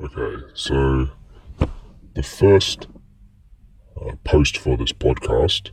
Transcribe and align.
Okay, 0.00 0.44
so 0.54 1.08
the 2.14 2.22
first 2.22 2.86
uh, 4.00 4.12
post 4.22 4.56
for 4.56 4.76
this 4.76 4.92
podcast 4.92 5.72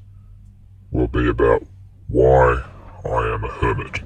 will 0.90 1.08
be 1.08 1.28
about 1.30 1.62
why 2.08 2.64
I 3.06 3.34
am 3.36 3.44
a 3.44 3.52
hermit 3.52 4.02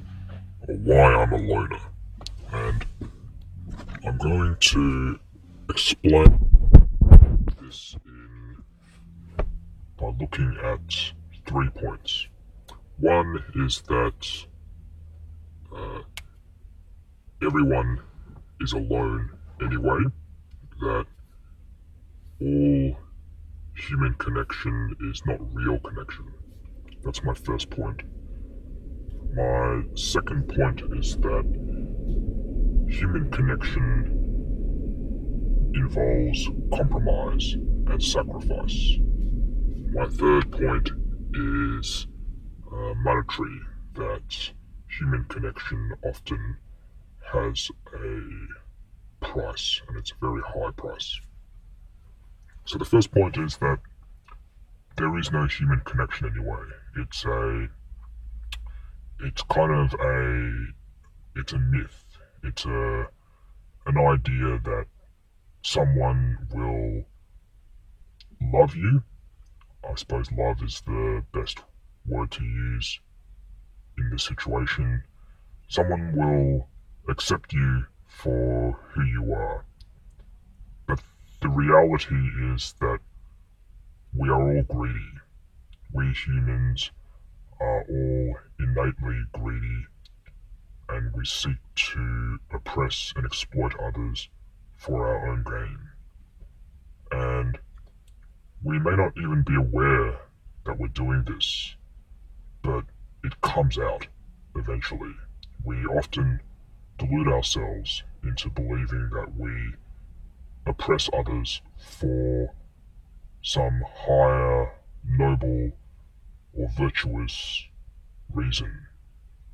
or 0.68 0.74
why 0.74 1.14
I'm 1.14 1.32
a 1.32 1.38
loner. 1.38 1.80
And 2.52 2.84
I'm 4.04 4.18
going 4.18 4.56
to 4.60 5.18
explain 5.70 6.50
this 7.62 7.96
in 8.04 8.62
by 9.98 10.12
looking 10.20 10.54
at 10.62 11.14
three 11.46 11.70
points. 11.70 12.26
One 12.98 13.42
is 13.54 13.80
that 13.88 14.44
uh, 15.74 16.02
everyone 17.40 18.00
is 18.60 18.74
alone 18.74 19.30
anyway, 19.62 20.00
that 20.80 21.06
all 22.40 22.96
human 23.74 24.14
connection 24.14 24.96
is 25.10 25.22
not 25.26 25.38
real 25.54 25.78
connection. 25.80 26.32
That's 27.02 27.22
my 27.22 27.34
first 27.34 27.70
point. 27.70 28.02
My 29.34 29.82
second 29.94 30.48
point 30.48 30.82
is 30.98 31.16
that 31.18 31.44
human 32.88 33.30
connection 33.30 34.20
involves 35.74 36.48
compromise 36.74 37.52
and 37.54 38.02
sacrifice. 38.02 38.98
My 39.92 40.06
third 40.08 40.50
point 40.50 40.90
is 41.34 42.06
uh, 42.72 42.94
monetary, 42.94 43.60
that 43.94 44.52
human 44.88 45.24
connection 45.24 45.94
often 46.04 46.56
has 47.32 47.70
a 47.94 48.20
price, 49.20 49.80
and 49.88 49.96
it's 49.96 50.12
a 50.12 50.14
very 50.20 50.42
high 50.42 50.70
price. 50.76 51.20
So 52.64 52.78
the 52.78 52.84
first 52.84 53.10
point 53.12 53.36
is 53.36 53.56
that 53.58 53.78
there 54.96 55.16
is 55.18 55.32
no 55.32 55.46
human 55.46 55.80
connection 55.80 56.28
anyway. 56.28 56.64
It's 56.96 57.24
a, 57.24 57.68
it's 59.20 59.42
kind 59.42 59.72
of 59.72 59.94
a, 59.98 60.66
it's 61.36 61.52
a 61.52 61.58
myth. 61.58 62.04
It's 62.42 62.64
a, 62.64 63.06
an 63.86 63.98
idea 63.98 64.60
that 64.64 64.86
someone 65.62 66.48
will 66.52 67.04
love 68.52 68.74
you. 68.74 69.02
I 69.88 69.94
suppose 69.94 70.30
love 70.32 70.62
is 70.62 70.82
the 70.86 71.24
best 71.32 71.60
word 72.06 72.30
to 72.32 72.44
use 72.44 73.00
in 73.98 74.10
this 74.10 74.24
situation. 74.24 75.02
Someone 75.68 76.14
will 76.14 76.68
accept 77.08 77.52
you 77.52 77.86
for 78.22 78.78
who 78.92 79.02
you 79.04 79.32
are. 79.32 79.64
But 80.86 81.00
the 81.40 81.48
reality 81.48 82.16
is 82.52 82.74
that 82.80 82.98
we 84.14 84.28
are 84.28 84.56
all 84.56 84.62
greedy. 84.62 85.12
We 85.92 86.12
humans 86.12 86.90
are 87.60 87.82
all 87.88 88.34
innately 88.58 89.22
greedy 89.32 89.86
and 90.90 91.12
we 91.14 91.24
seek 91.24 91.56
to 91.74 92.38
oppress 92.52 93.12
and 93.16 93.24
exploit 93.24 93.72
others 93.80 94.28
for 94.76 95.06
our 95.06 95.28
own 95.28 95.44
gain. 95.44 95.78
And 97.12 97.58
we 98.62 98.78
may 98.78 98.96
not 98.96 99.12
even 99.16 99.42
be 99.46 99.54
aware 99.54 100.18
that 100.66 100.78
we're 100.78 100.88
doing 100.88 101.24
this, 101.24 101.74
but 102.62 102.84
it 103.24 103.40
comes 103.40 103.78
out 103.78 104.06
eventually. 104.56 105.14
We 105.64 105.86
often 105.86 106.40
delude 107.00 107.28
ourselves 107.28 108.02
into 108.22 108.50
believing 108.50 109.08
that 109.12 109.32
we 109.36 109.74
oppress 110.66 111.08
others 111.12 111.62
for 111.78 112.52
some 113.42 113.82
higher, 114.06 114.72
noble, 115.08 115.72
or 116.52 116.68
virtuous 116.76 117.64
reason. 118.32 118.86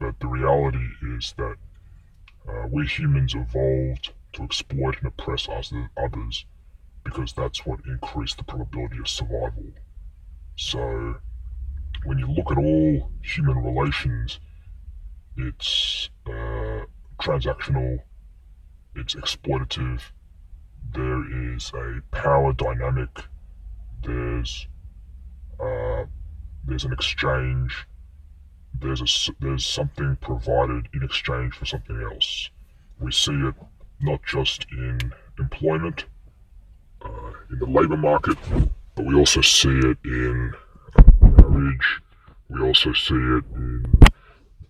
But 0.01 0.19
the 0.21 0.27
reality 0.27 0.87
is 1.17 1.35
that 1.39 1.57
uh, 2.49 2.67
we 2.71 2.87
humans 2.87 3.35
evolved 3.35 4.13
to 4.35 4.43
exploit 4.43 4.97
and 4.99 5.07
oppress 5.07 5.49
others 5.49 6.45
because 7.05 7.33
that's 7.33 7.65
what 7.65 7.81
increased 7.87 8.39
the 8.39 8.45
probability 8.45 8.99
of 8.99 9.09
survival. 9.09 9.65
So, 10.57 11.17
when 12.05 12.19
you 12.19 12.27
look 12.27 12.51
at 12.51 12.59
all 12.59 13.11
human 13.23 13.57
relations, 13.59 14.41
it's 15.37 16.11
uh, 16.27 16.66
transactional, 17.21 17.99
it's 18.95 19.15
exploitative, 19.15 20.01
there 20.93 21.55
is 21.55 21.71
a 21.75 22.01
power 22.11 22.53
dynamic, 22.53 23.11
there's 24.03 24.67
uh, 25.61 26.05
there's 26.67 26.85
an 26.85 26.93
exchange, 26.93 27.87
there's 28.81 29.01
a 29.01 29.33
there's 29.41 29.65
something 29.65 30.17
provided 30.21 30.89
in 30.95 31.03
exchange 31.03 31.55
for 31.55 31.67
something 31.67 32.01
else. 32.03 32.51
We 33.01 33.13
see 33.13 33.33
it 33.33 33.55
not 34.01 34.23
just 34.25 34.67
in 34.73 35.13
employment, 35.39 36.05
uh, 37.05 37.33
in 37.51 37.59
the 37.59 37.67
labor 37.67 37.97
market, 37.97 38.39
but 38.95 39.05
we 39.05 39.15
also 39.15 39.41
see 39.41 39.79
it 39.79 39.99
in 40.05 40.53
marriage. 41.21 42.01
We 42.49 42.61
also 42.61 42.93
see 42.93 43.15
it 43.15 43.45
in 43.55 43.87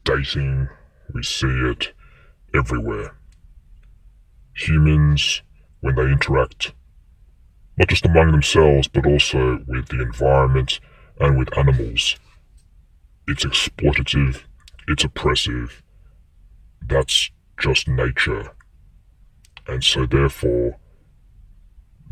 dating. 0.04 0.68
We 1.12 1.22
see 1.22 1.46
it 1.46 1.92
everywhere. 2.56 3.16
Humans, 4.54 5.42
when 5.80 5.94
they 5.96 6.02
interact, 6.02 6.72
not 7.76 7.88
just 7.88 8.06
among 8.06 8.32
themselves, 8.32 8.88
but 8.88 9.06
also 9.06 9.60
with 9.66 9.88
the 9.88 10.00
environment 10.00 10.80
and 11.20 11.38
with 11.38 11.56
animals, 11.58 12.16
it's 13.28 13.44
exploitative, 13.44 14.44
it's 14.88 15.04
oppressive. 15.04 15.82
That's 16.80 17.30
just 17.58 17.88
nature. 17.88 18.52
And 19.66 19.82
so, 19.82 20.06
therefore, 20.06 20.78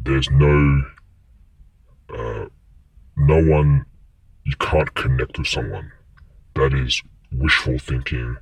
there's 0.03 0.29
no, 0.31 0.83
uh, 2.11 2.47
no 3.17 3.43
one, 3.45 3.87
you 4.45 4.57
can't 4.57 4.93
connect 4.95 5.39
with 5.39 5.47
someone. 5.47 5.93
That 6.55 6.75
is 6.75 7.03
wishful 7.33 7.79
thinking 7.79 8.37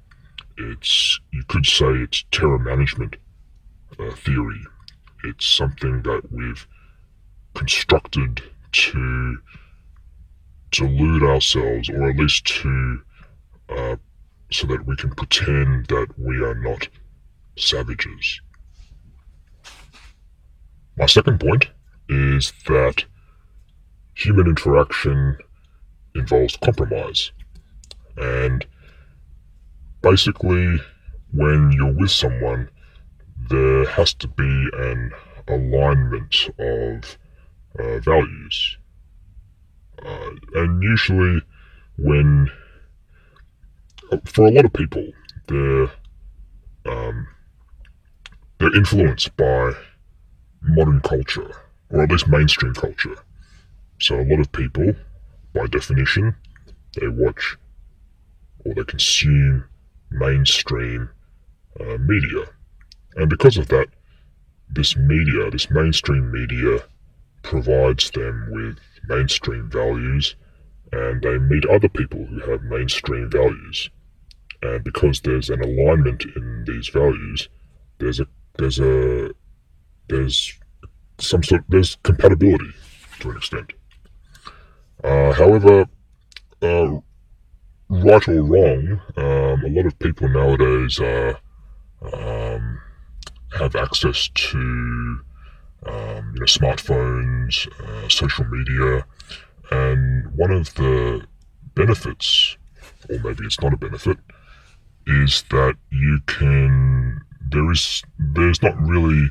it's 0.56 1.20
you 1.32 1.42
could 1.48 1.66
say 1.66 1.86
it's 1.86 2.24
terror 2.30 2.58
management 2.58 3.16
uh, 3.98 4.10
theory. 4.16 4.60
It's 5.24 5.46
something 5.46 6.02
that 6.02 6.22
we've 6.30 6.66
constructed 7.54 8.42
to 8.72 9.38
delude 10.70 11.22
ourselves, 11.22 11.88
or 11.90 12.10
at 12.10 12.16
least 12.16 12.46
to 12.46 13.02
uh, 13.68 13.96
so 14.50 14.66
that 14.66 14.86
we 14.86 14.96
can 14.96 15.10
pretend 15.10 15.86
that 15.86 16.08
we 16.18 16.42
are 16.42 16.54
not 16.54 16.88
savages. 17.56 18.40
My 20.96 21.06
second 21.06 21.40
point 21.40 21.68
is 22.08 22.52
that 22.66 23.04
human 24.14 24.46
interaction 24.46 25.38
involves 26.14 26.56
compromise. 26.56 27.32
And 28.16 28.66
basically, 30.02 30.80
when 31.32 31.72
you're 31.72 31.92
with 31.92 32.10
someone, 32.10 32.68
there 33.48 33.84
has 33.86 34.14
to 34.14 34.28
be 34.28 34.68
an 34.74 35.12
alignment 35.48 36.48
of 36.58 37.18
uh, 37.78 37.98
values. 38.00 38.78
Uh, 40.04 40.30
and 40.54 40.82
usually, 40.82 41.40
when, 41.96 42.50
uh, 44.10 44.18
for 44.24 44.46
a 44.46 44.50
lot 44.50 44.64
of 44.64 44.72
people, 44.72 45.06
they're, 45.46 45.90
um, 46.86 47.26
they're 48.58 48.76
influenced 48.76 49.36
by 49.36 49.72
modern 50.62 51.00
culture, 51.00 51.50
or 51.90 52.02
at 52.02 52.10
least 52.10 52.28
mainstream 52.28 52.74
culture. 52.74 53.16
So, 54.00 54.20
a 54.20 54.24
lot 54.24 54.40
of 54.40 54.50
people, 54.52 54.94
by 55.54 55.66
definition, 55.66 56.34
they 56.98 57.08
watch 57.08 57.56
or 58.64 58.74
they 58.74 58.84
consume 58.84 59.64
mainstream 60.12 61.10
uh, 61.80 61.98
media. 61.98 62.44
And 63.16 63.28
because 63.28 63.56
of 63.56 63.68
that, 63.68 63.88
this 64.68 64.96
media, 64.96 65.50
this 65.50 65.70
mainstream 65.70 66.30
media, 66.32 66.80
provides 67.42 68.10
them 68.12 68.48
with 68.50 68.78
mainstream 69.08 69.68
values 69.68 70.36
and 70.92 71.22
they 71.22 71.38
meet 71.38 71.66
other 71.66 71.88
people 71.88 72.24
who 72.26 72.38
have 72.50 72.62
mainstream 72.62 73.30
values. 73.30 73.90
And 74.62 74.84
because 74.84 75.20
there's 75.20 75.50
an 75.50 75.60
alignment 75.60 76.24
in 76.36 76.64
these 76.66 76.88
values, 76.88 77.48
there's 77.98 78.20
a 78.20 78.26
there's 78.58 78.78
a 78.78 79.30
there's 80.08 80.52
some 81.18 81.42
sort 81.42 81.64
there's 81.68 81.96
compatibility 82.02 82.72
to 83.20 83.30
an 83.30 83.36
extent. 83.36 83.72
Uh, 85.02 85.32
however, 85.32 85.86
uh, 86.60 86.98
right 87.92 88.26
or 88.28 88.42
wrong, 88.42 89.00
um, 89.16 89.64
a 89.64 89.68
lot 89.68 89.86
of 89.86 89.98
people 89.98 90.28
nowadays 90.28 90.98
uh, 91.00 91.34
um, 92.12 92.80
have 93.58 93.76
access 93.76 94.28
to 94.34 94.58
um, 95.86 96.32
you 96.34 96.40
know, 96.40 96.46
smartphones, 96.46 97.66
uh, 97.80 98.08
social 98.08 98.44
media, 98.46 99.04
and 99.70 100.26
one 100.36 100.50
of 100.50 100.72
the 100.74 101.26
benefits, 101.74 102.56
or 103.08 103.18
maybe 103.18 103.44
it's 103.44 103.60
not 103.60 103.72
a 103.72 103.76
benefit, 103.76 104.18
is 105.06 105.44
that 105.50 105.76
you 105.90 106.20
can. 106.26 107.20
There 107.50 107.70
is 107.70 108.02
there's 108.18 108.62
not 108.62 108.80
really 108.80 109.30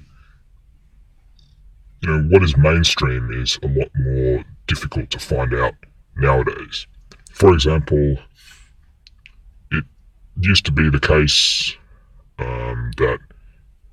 you 2.02 2.10
know, 2.10 2.24
what 2.30 2.44
is 2.44 2.57
mainstream 2.57 3.31
is 3.31 3.60
a 3.64 3.68
lot 3.68 3.90
more 3.96 4.44
difficult 4.68 5.10
to 5.12 5.19
find 5.19 5.54
out 5.54 5.74
nowadays. 6.16 6.88
For 7.31 7.54
example, 7.54 8.18
used 10.42 10.66
to 10.66 10.72
be 10.72 10.90
the 10.90 11.00
case 11.00 11.76
um, 12.40 12.92
that, 12.98 13.20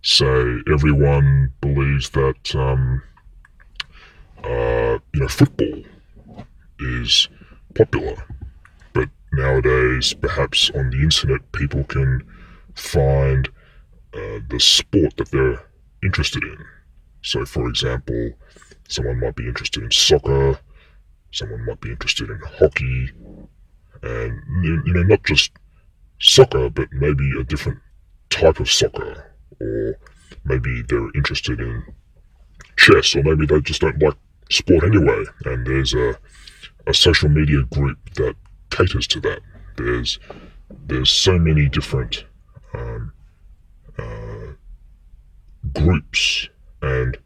say, 0.02 0.58
everyone 0.72 1.52
believes 1.60 2.10
that, 2.10 2.54
um, 2.54 3.02
uh, 4.44 4.98
you 5.12 5.20
know, 5.20 5.28
football 5.28 5.82
is 6.80 7.28
popular. 7.74 8.16
But 8.92 9.08
nowadays, 9.32 10.14
perhaps 10.14 10.70
on 10.70 10.90
the 10.90 10.98
internet, 10.98 11.52
people 11.52 11.84
can 11.84 12.26
find 12.74 13.48
uh, 14.14 14.40
the 14.48 14.58
sport 14.58 15.16
that 15.16 15.30
they're 15.30 15.62
interested 16.02 16.42
in. 16.42 16.58
So, 17.22 17.44
for 17.44 17.68
example, 17.68 18.32
someone 18.88 19.20
might 19.20 19.36
be 19.36 19.46
interested 19.46 19.82
in 19.82 19.90
soccer, 19.90 20.58
someone 21.32 21.66
might 21.66 21.80
be 21.80 21.90
interested 21.90 22.30
in 22.30 22.40
hockey, 22.58 23.10
and 24.02 24.64
you 24.64 24.94
know, 24.94 25.02
not 25.02 25.22
just 25.24 25.50
soccer, 26.20 26.70
but 26.70 26.88
maybe 26.92 27.30
a 27.38 27.44
different 27.44 27.78
type 28.30 28.60
of 28.60 28.70
soccer, 28.70 29.32
or 29.60 29.98
maybe 30.44 30.82
they're 30.88 31.10
interested 31.14 31.60
in 31.60 31.82
chess, 32.76 33.14
or 33.16 33.22
maybe 33.22 33.46
they 33.46 33.60
just 33.60 33.80
don't 33.80 34.00
like 34.02 34.16
sport 34.50 34.84
anyway. 34.84 35.24
And 35.44 35.66
there's 35.66 35.94
a 35.94 36.18
a 36.86 36.94
social 36.94 37.28
media 37.28 37.62
group 37.64 37.98
that 38.14 38.34
caters 38.70 39.06
to 39.08 39.20
that. 39.20 39.40
There's 39.76 40.18
there's 40.86 41.10
so 41.10 41.38
many 41.38 41.68
different 41.68 42.24
um, 42.74 43.12
uh, 43.98 44.52
groups 45.72 46.48
and 46.82 47.16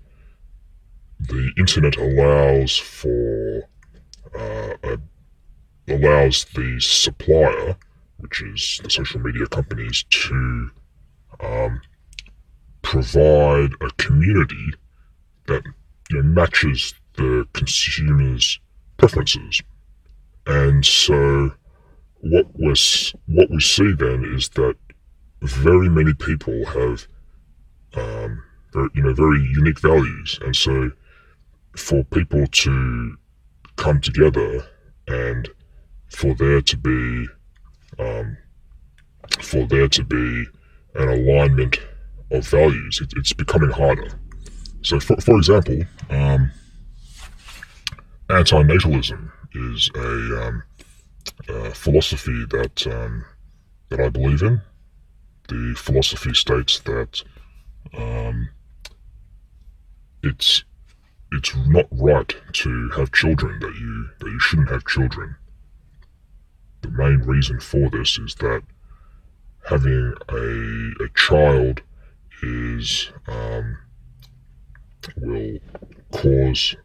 the 1.21 1.53
internet 1.57 1.97
allows 1.97 2.77
for 2.77 3.69
uh, 4.37 4.75
a, 4.83 4.99
allows 5.89 6.47
the 6.55 6.81
supplier, 6.81 7.77
which 8.23 8.43
is 8.43 8.81
the 8.83 8.91
social 8.91 9.21
media 9.21 9.47
companies, 9.47 10.05
to 10.11 10.71
um, 11.41 11.81
provide 12.83 13.73
a 13.81 13.91
community 13.99 14.73
that 15.47 15.63
you 16.11 16.17
know, 16.17 16.23
matches 16.23 16.95
the 17.15 17.47
consumer's 17.53 18.59
preferences, 18.97 19.63
and 20.47 20.85
so 20.85 21.53
what 22.21 22.47
we 22.55 22.75
what 23.27 23.51
we 23.51 23.61
see 23.61 23.93
then 23.93 24.25
is 24.37 24.49
that 24.51 24.77
very 25.43 25.89
many 25.89 26.15
people 26.15 26.65
have 26.67 27.07
um, 27.95 28.43
very, 28.73 28.89
you 28.95 29.03
know, 29.03 29.13
very 29.13 29.41
unique 29.41 29.81
values. 29.81 30.39
And 30.45 30.55
so 30.55 30.91
for 31.77 32.05
people 32.05 32.47
to 32.47 33.17
come 33.77 34.01
together 34.01 34.65
and 35.09 35.49
for 36.09 36.35
there 36.35 36.61
to 36.61 36.77
be, 36.77 37.27
um, 37.99 38.37
for 39.41 39.67
there 39.67 39.89
to 39.89 40.05
be 40.05 40.47
an 40.95 41.09
alignment 41.09 41.79
of 42.31 42.47
values, 42.47 43.01
it, 43.01 43.13
it's 43.17 43.33
becoming 43.33 43.71
harder. 43.71 44.09
So, 44.83 44.99
for, 45.01 45.17
for 45.21 45.37
example, 45.37 45.83
um, 46.11 46.51
antinatalism 48.29 49.31
is 49.55 49.91
a, 49.95 50.49
um, 50.49 50.63
a 51.49 51.75
philosophy 51.75 52.45
that 52.51 52.87
um, 52.87 53.25
that 53.91 54.01
I 54.01 54.09
believe 54.09 54.43
in. 54.43 54.61
The 55.49 55.75
philosophy 55.77 56.33
states 56.33 56.81
that 56.81 57.23
um, 57.97 58.49
it's 60.23 60.65
it's 61.33 61.55
not 61.67 61.87
right 61.91 62.35
to 62.53 62.89
have 62.91 63.13
children 63.13 63.59
that 63.61 63.75
you 63.75 64.09
that 64.21 64.31
you 64.31 64.41
shouldn't 64.41 64.71
have 64.71 64.87
children. 64.87 65.37
The 66.83 66.91
main 66.91 67.21
reason 67.21 67.61
for 67.61 67.89
this 67.91 68.19
is 68.19 68.35
that 68.37 68.63
having 69.69 70.15
a 70.29 71.05
a 71.05 71.09
child 71.15 71.81
is 72.43 73.11
um, 73.29 73.79
will 75.17 75.59
cause 76.13 76.77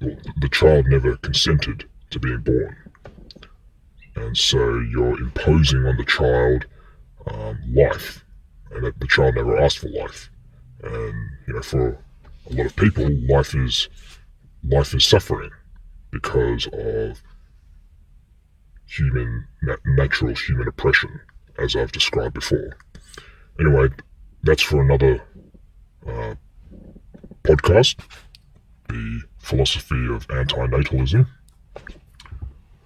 well, 0.00 0.16
the 0.40 0.48
child 0.48 0.86
never 0.88 1.16
consented 1.18 1.88
to 2.10 2.18
being 2.18 2.40
born, 2.40 2.76
and 4.16 4.36
so 4.36 4.58
you're 4.80 5.20
imposing 5.20 5.86
on 5.86 5.96
the 5.96 6.04
child 6.04 6.66
um, 7.26 7.58
life, 7.72 8.24
and 8.72 8.84
the 8.84 9.06
child 9.06 9.34
never 9.36 9.58
asked 9.58 9.78
for 9.78 9.88
life, 9.88 10.30
and 10.82 11.14
you 11.46 11.54
know 11.54 11.62
for 11.62 11.98
a 12.50 12.54
lot 12.54 12.66
of 12.66 12.76
people, 12.76 13.08
life 13.28 13.54
is 13.54 13.88
life 14.64 14.94
is 14.94 15.04
suffering 15.04 15.50
because 16.10 16.66
of 16.72 17.22
human 18.96 19.46
natural 19.86 20.34
human 20.34 20.68
oppression, 20.68 21.20
as 21.58 21.76
I've 21.76 21.92
described 21.92 22.34
before. 22.34 22.76
Anyway, 23.58 23.88
that's 24.42 24.62
for 24.62 24.82
another 24.82 25.22
uh, 26.06 26.34
podcast. 27.44 27.98
The 28.88 29.22
philosophy 29.38 30.06
of 30.08 30.26
antinatalism. 30.28 31.26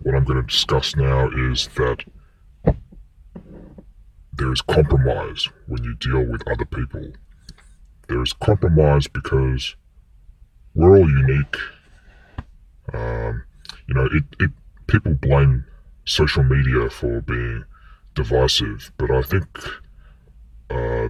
What 0.00 0.14
I'm 0.14 0.25
going 0.25 0.41
to 0.41 0.47
discuss 0.47 0.94
now 0.94 1.29
is 1.50 1.69
that 1.76 2.05
there 4.35 4.53
is 4.53 4.61
compromise 4.61 5.49
when 5.67 5.82
you 5.82 5.94
deal 5.94 6.23
with 6.23 6.47
other 6.47 6.67
people 6.67 7.12
there's 8.08 8.32
compromise 8.32 9.06
because 9.06 9.75
we're 10.75 10.97
all 10.97 11.08
unique. 11.08 11.56
Um, 12.93 13.44
you 13.88 13.94
know, 13.94 14.06
it, 14.06 14.25
it 14.41 14.50
people 14.87 15.14
blame 15.14 15.64
social 16.06 16.44
media 16.44 16.88
for 16.88 17.20
being 17.20 17.64
divisive, 18.14 18.93
but 18.97 19.11
I 19.11 19.23
think 19.23 19.47
uh, 20.70 21.08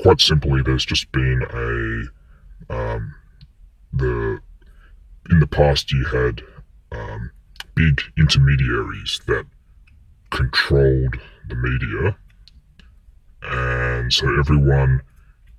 quite 0.00 0.20
simply, 0.20 0.62
there's 0.62 0.84
just 0.84 1.10
been 1.12 1.42
a 1.42 2.74
um, 2.74 3.14
the 3.92 4.40
in 5.30 5.40
the 5.40 5.46
past 5.46 5.92
you 5.92 6.04
had 6.04 6.42
um, 6.92 7.30
big 7.74 8.00
intermediaries 8.18 9.20
that 9.26 9.46
controlled 10.30 11.16
the 11.48 11.54
media, 11.54 12.16
and 13.42 14.12
so 14.12 14.38
everyone 14.38 15.02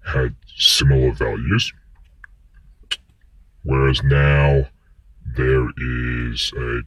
had 0.05 0.35
similar 0.55 1.11
values, 1.11 1.71
whereas 3.63 4.03
now 4.03 4.65
there 5.35 5.67
is 5.77 6.53
a 6.57 6.81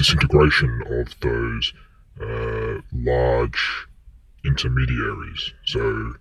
disintegration 0.00 0.82
of 0.86 1.14
those 1.20 1.74
uh, 2.22 2.80
large 2.94 3.86
intermediaries. 4.46 5.52
So 5.66 6.14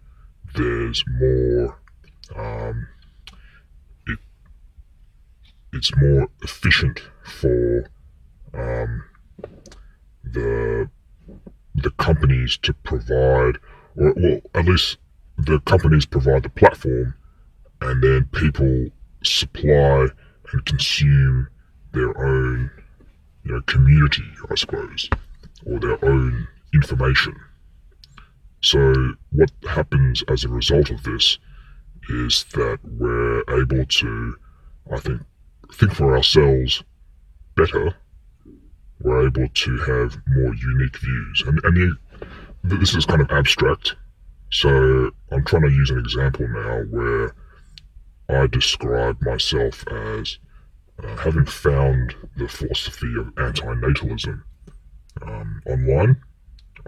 there's 0.53 1.01
more, 1.07 1.79
um, 2.36 2.88
it, 4.07 4.19
it's 5.71 5.95
more 5.95 6.27
efficient 6.43 7.00
for 7.24 7.89
um, 8.53 9.05
the 10.25 10.89
the 11.75 11.91
companies 11.91 12.57
to 12.57 12.74
provide, 12.74 13.59
or 13.95 14.13
well, 14.17 14.41
at 14.55 14.65
least 14.65 14.98
the 15.38 15.62
companies 15.62 16.05
provide 16.05 16.43
the 16.43 16.50
platform 16.50 17.13
and 17.79 18.03
then 18.03 18.27
people 18.33 18.89
supply 19.24 20.07
and 20.51 20.65
consume 20.65 21.48
their 21.93 22.17
own 22.17 22.69
you 23.43 23.51
know 23.51 23.62
community 23.62 24.24
i 24.50 24.55
suppose 24.55 25.10
or 25.65 25.79
their 25.79 26.03
own 26.05 26.48
information. 26.74 27.36
So 28.62 29.13
what 29.31 29.51
happens 29.67 30.24
as 30.27 30.43
a 30.43 30.50
result 30.50 30.89
of 30.89 31.03
this 31.03 31.38
is 32.10 32.46
that 32.53 32.79
we're 32.84 33.43
able 33.62 33.86
to 33.86 34.36
i 34.91 35.00
think 35.00 35.22
think 35.74 35.93
for 35.93 36.15
ourselves 36.15 36.84
better. 37.55 37.96
We're 39.01 39.27
able 39.27 39.48
to 39.48 39.77
have 39.77 40.17
more 40.27 40.53
unique 40.55 40.98
views. 41.00 41.43
And, 41.46 41.62
and 41.63 41.98
the, 42.63 42.75
this 42.75 42.96
is 42.96 43.05
kind 43.05 43.22
of 43.22 43.31
abstract. 43.31 43.96
So 44.51 45.12
I'm 45.31 45.46
trying 45.46 45.62
to 45.62 45.69
use 45.69 45.89
an 45.91 46.00
example 46.00 46.48
now 46.48 46.81
where 46.89 47.36
I 48.29 48.48
describe 48.48 49.22
myself 49.22 49.86
as 49.88 50.39
uh, 51.03 51.15
having 51.18 51.46
found 51.46 52.15
the 52.38 52.48
philosophy 52.48 53.13
of 53.18 53.27
antinatalism 53.36 54.44
um, 55.22 55.62
online, 55.65 56.22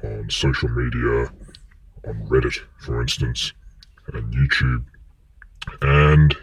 on 0.03 0.29
social 0.29 0.69
media, 0.69 1.31
on 2.07 2.27
Reddit, 2.27 2.59
for 2.79 3.01
instance, 3.01 3.53
and 4.13 4.33
YouTube. 4.33 4.85
And 5.81 6.35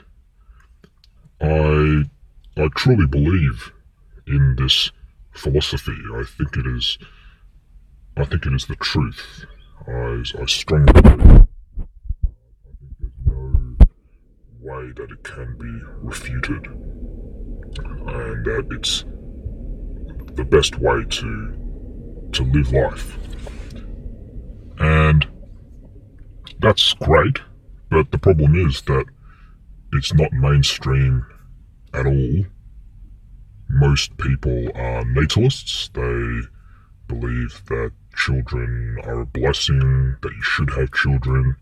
I 1.41 2.05
I 2.61 2.69
truly 2.75 3.07
believe 3.07 3.73
in 4.27 4.57
this 4.57 4.91
philosophy. 5.33 5.97
I 6.15 6.25
think 6.25 6.57
it 6.57 6.67
is 6.67 6.99
I 8.17 8.25
think 8.25 8.47
it 8.47 8.53
is 8.53 8.67
the 8.67 8.77
truth. 8.77 9.47
I, 9.87 10.23
I 10.41 10.47
strongly 10.47 10.93
believe. 10.93 11.21
I 11.21 11.47
think 12.81 12.93
there's 12.99 13.13
no 13.25 13.77
way 14.61 14.93
that 14.97 15.11
it 15.11 15.23
can 15.23 15.57
be 15.57 15.81
refuted, 16.03 16.67
and 17.79 18.45
that 18.45 18.67
it's 18.71 19.05
the 20.35 20.45
best 20.45 20.79
way 20.79 21.05
to 21.09 22.31
to 22.33 22.45
live 22.45 22.73
life. 22.73 23.19
And 24.79 25.27
that's 26.61 26.93
great, 26.95 27.39
but 27.91 28.11
the 28.11 28.19
problem 28.19 28.55
is 28.55 28.83
that 28.83 29.07
it's 29.93 30.13
not 30.15 30.33
mainstream 30.33 31.25
at 31.95 32.07
all. 32.07 32.45
Most 33.71 34.17
people 34.19 34.69
are 34.75 35.05
natalists. 35.05 35.93
They 35.93 36.49
believe 37.07 37.63
that 37.67 37.93
children 38.15 38.99
are 39.05 39.21
a 39.23 39.27
blessing, 39.27 40.17
that 40.23 40.33
you 40.33 40.43
should 40.43 40.71
have 40.71 40.93
children, 40.93 41.57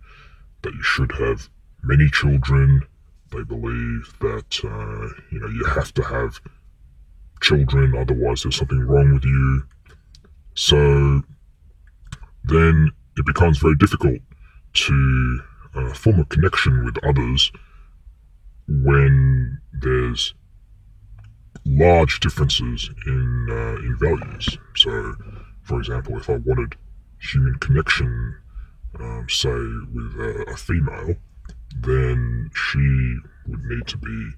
that 0.63 0.73
you 0.73 0.83
should 0.83 1.13
have 1.13 1.49
many 1.83 2.09
children. 2.09 2.83
They 3.33 3.43
believe 3.43 4.15
that 4.21 4.61
uh, 4.65 5.09
you 5.31 5.41
know 5.41 5.49
you 5.49 5.65
have 5.75 5.93
to 5.95 6.03
have 6.03 6.41
children, 7.41 7.95
otherwise 7.97 8.43
there's 8.43 8.57
something 8.57 8.81
wrong 8.81 9.15
with 9.15 9.25
you. 9.25 9.65
So 10.55 11.23
then 12.45 12.93
it 13.17 13.27
becomes 13.27 13.59
very 13.59 13.77
difficult 13.77 14.19
to 14.73 15.41
uh, 15.75 15.93
form 15.95 16.21
a 16.21 16.25
connection 16.27 16.85
with 16.85 16.97
others 17.05 17.51
when 18.69 19.61
there's 19.73 20.35
large 21.65 22.21
differences 22.21 22.91
in 23.07 23.47
uh, 23.51 23.77
in 23.83 23.97
values. 23.99 24.59
So, 24.77 25.15
for 25.63 25.79
example, 25.79 26.17
if 26.17 26.31
I 26.31 26.37
wanted 26.37 26.77
human 27.19 27.57
connection, 27.59 28.37
um, 29.01 29.27
say 29.29 29.49
with 29.49 30.15
a, 30.21 30.45
a 30.53 30.57
female, 30.57 31.17
then 31.81 32.51
she 32.55 33.19
would 33.47 33.65
need 33.65 33.87
to 33.87 33.99
be 33.99 34.31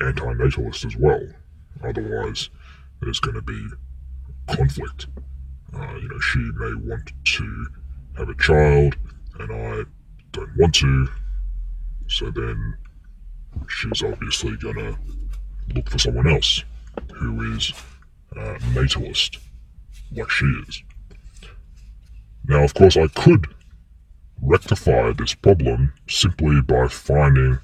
anti-natalist 0.00 0.84
as 0.84 0.96
well. 0.96 1.22
Otherwise, 1.82 2.50
there's 3.00 3.20
going 3.20 3.34
to 3.34 3.42
be 3.42 3.66
conflict. 4.48 5.06
Uh, 5.74 5.94
you 5.96 6.08
know, 6.08 6.20
she 6.20 6.38
may 6.38 6.74
want 6.88 7.12
to 7.24 7.66
have 8.16 8.28
a 8.28 8.34
child, 8.34 8.96
and 9.40 9.52
I 9.52 9.84
don't 10.32 10.56
want 10.56 10.74
to. 10.76 11.08
So 12.08 12.30
then 12.30 12.76
she's 13.68 14.02
obviously 14.02 14.56
going 14.56 14.76
to 14.76 14.96
look 15.74 15.90
for 15.90 15.98
someone 15.98 16.28
else 16.28 16.62
who 17.14 17.54
is 17.54 17.72
uh, 18.36 18.58
natalist, 18.74 19.38
like 20.12 20.30
she 20.30 20.46
is. 20.68 20.82
Now, 22.46 22.62
of 22.62 22.74
course, 22.74 22.96
I 22.96 23.06
could 23.08 23.46
rectify 24.44 25.12
this 25.12 25.34
problem 25.34 25.92
simply 26.08 26.60
by 26.60 26.86
finding 26.88 27.58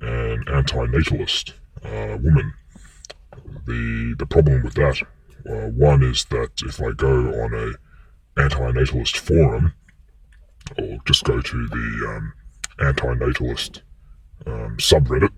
an 0.00 0.44
anti-natalist 0.52 1.54
uh, 1.84 2.18
woman. 2.20 2.52
The 3.66 4.14
the 4.18 4.26
problem 4.26 4.62
with 4.62 4.74
that, 4.74 5.00
uh, 5.48 5.68
one 5.70 6.02
is 6.02 6.24
that 6.26 6.50
if 6.64 6.80
I 6.82 6.92
go 6.92 7.42
on 7.42 7.54
a 7.54 8.40
anti-natalist 8.40 9.18
forum, 9.18 9.72
or 10.78 10.98
just 11.06 11.24
go 11.24 11.40
to 11.40 11.68
the 11.68 12.16
um, 12.16 12.32
anti-natalist 12.80 13.82
um, 14.46 14.76
subreddit, 14.78 15.30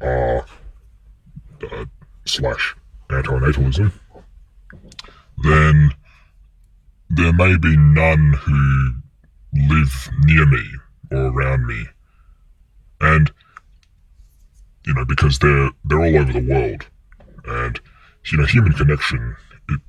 r 0.00 0.46
uh, 1.72 1.84
slash 2.24 2.76
antinatalism, 3.08 3.92
then 5.42 5.90
there 7.10 7.32
may 7.32 7.56
be 7.56 7.76
none 7.76 8.32
who 8.32 8.94
live 9.54 10.10
near 10.24 10.46
me 10.46 10.64
or 11.10 11.26
around 11.26 11.66
me, 11.66 11.86
and 13.00 13.32
you 14.86 14.94
know 14.94 15.04
because 15.04 15.38
they're 15.38 15.70
they're 15.84 16.00
all 16.00 16.16
over 16.16 16.32
the 16.32 16.46
world, 16.48 16.86
and 17.46 17.80
you 18.26 18.38
know 18.38 18.46
human 18.46 18.72
connection 18.72 19.36
it 19.68 19.80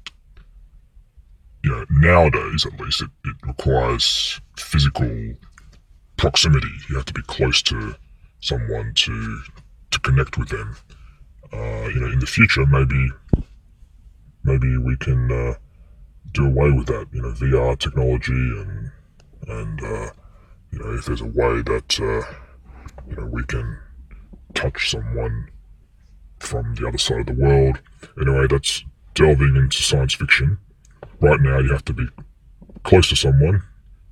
you 1.64 1.72
know 1.72 1.86
nowadays 1.90 2.66
at 2.66 2.80
least 2.80 3.02
it, 3.02 3.10
it 3.26 3.36
requires 3.44 4.40
physical 4.58 5.36
proximity. 6.18 6.72
You 6.90 6.96
have 6.96 7.06
to 7.06 7.14
be 7.14 7.22
close 7.24 7.62
to 7.64 7.96
someone 8.40 8.94
to 8.96 9.42
to 9.92 10.00
connect 10.00 10.38
with 10.38 10.50
them. 10.50 10.76
Uh, 11.54 11.88
you 11.88 12.00
know, 12.00 12.12
in 12.12 12.20
the 12.20 12.26
future, 12.26 12.66
maybe 12.66 13.10
maybe 14.44 14.78
we 14.78 14.96
can 14.98 15.32
uh, 15.32 15.54
do 16.32 16.46
away 16.46 16.72
with 16.72 16.88
that. 16.88 17.08
You 17.12 17.22
know, 17.22 17.32
VR 17.32 17.78
technology 17.78 18.34
and 18.34 18.92
and 19.48 19.84
uh, 19.84 20.10
you 20.72 20.80
know, 20.80 20.94
if 20.94 21.06
there's 21.06 21.22
a 21.22 21.26
way 21.26 21.62
that 21.62 22.00
uh, 22.00 22.34
you 23.10 23.16
know 23.16 23.26
we 23.28 23.44
can 23.44 23.80
touch 24.54 24.92
someone 24.92 25.50
from 26.40 26.76
the 26.76 26.88
other 26.88 26.98
side 26.98 27.22
of 27.22 27.26
the 27.28 27.44
world. 27.44 27.80
Anyway, 28.20 28.48
that's 28.48 28.84
delving 29.14 29.56
into 29.56 29.82
science 29.82 30.14
fiction. 30.14 30.58
Right 31.20 31.40
now, 31.40 31.60
you 31.60 31.72
have 31.72 31.86
to 31.86 31.94
be 31.94 32.08
close 32.84 33.10
to 33.10 33.16
someone. 33.16 33.64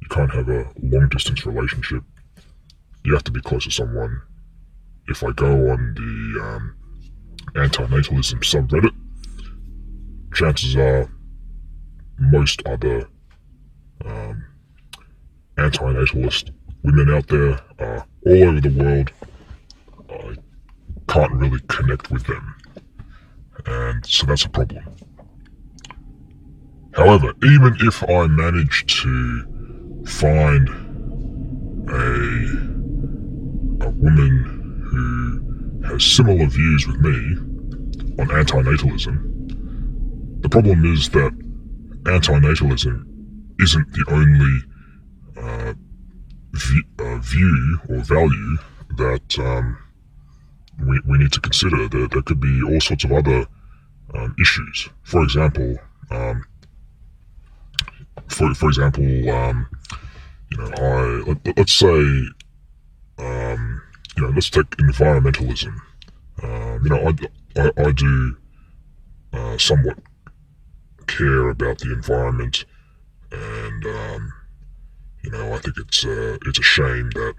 You 0.01 0.07
can't 0.09 0.33
have 0.33 0.49
a 0.49 0.69
long 0.81 1.09
distance 1.09 1.45
relationship. 1.45 2.03
You 3.03 3.13
have 3.13 3.23
to 3.25 3.31
be 3.31 3.41
close 3.41 3.65
to 3.65 3.71
someone 3.71 4.21
if 5.07 5.23
I 5.23 5.31
go 5.31 5.71
on 5.71 5.93
the 5.95 6.43
um, 6.43 6.75
anti-natalism 7.55 8.39
subreddit, 8.39 8.93
chances 10.33 10.75
are 10.75 11.09
most 12.17 12.61
other 12.65 13.07
um, 14.05 14.45
anti-natalist 15.57 16.51
women 16.83 17.13
out 17.13 17.27
there 17.27 17.59
are 17.79 18.05
all 18.25 18.43
over 18.43 18.61
the 18.61 18.69
world. 18.69 19.11
I 20.09 20.35
can't 21.07 21.33
really 21.33 21.59
connect 21.67 22.09
with 22.11 22.25
them, 22.25 22.55
and 23.65 24.05
so 24.05 24.25
that's 24.25 24.45
a 24.45 24.49
problem. 24.49 24.83
However, 26.95 27.33
even 27.43 27.75
if 27.79 28.07
I 28.09 28.27
manage 28.27 28.85
to 29.01 30.03
find 30.05 30.69
a 31.89 32.73
a 33.83 33.89
woman 33.89 34.85
who 34.89 35.41
has 35.87 36.03
similar 36.03 36.45
views 36.45 36.87
with 36.87 36.99
me 37.01 37.35
on 38.19 38.27
antinatalism. 38.29 39.17
The 40.41 40.49
problem 40.49 40.85
is 40.85 41.09
that 41.09 41.31
antinatalism 42.03 43.05
isn't 43.59 43.91
the 43.93 44.05
only 44.09 44.57
uh, 44.57 44.61
uh, 46.99 47.17
view 47.17 47.79
or 47.89 47.97
value 47.99 48.57
that 48.97 49.39
um, 49.39 49.77
we, 50.79 50.99
we 51.07 51.17
need 51.17 51.31
to 51.33 51.41
consider. 51.41 51.87
There, 51.87 52.07
there 52.07 52.21
could 52.21 52.39
be 52.39 52.61
all 52.63 52.81
sorts 52.81 53.03
of 53.03 53.11
other 53.11 53.45
um, 54.13 54.35
issues. 54.39 54.89
For 55.03 55.23
example, 55.23 55.77
um, 56.11 56.43
for, 58.27 58.53
for 58.53 58.69
example, 58.69 59.29
um, 59.29 59.67
you 60.51 60.57
know, 60.57 60.71
I 60.77 61.37
let, 61.45 61.59
us 61.59 61.71
say 61.71 62.27
um, 63.19 63.81
you 64.15 64.23
know, 64.23 64.29
let's 64.29 64.49
take 64.49 64.69
environmentalism. 64.77 65.75
Um, 66.41 66.81
you 66.83 66.89
know, 66.89 67.13
I, 67.55 67.61
I, 67.61 67.87
I 67.87 67.91
do 67.91 68.37
uh, 69.33 69.57
somewhat 69.57 69.97
care 71.07 71.49
about 71.49 71.79
the 71.79 71.93
environment, 71.93 72.65
and 73.31 73.85
um, 73.85 74.33
you 75.23 75.31
know, 75.31 75.53
I 75.53 75.59
think 75.59 75.77
it's 75.77 76.05
uh, 76.05 76.37
it's 76.45 76.59
a 76.59 76.63
shame 76.63 77.09
that 77.11 77.35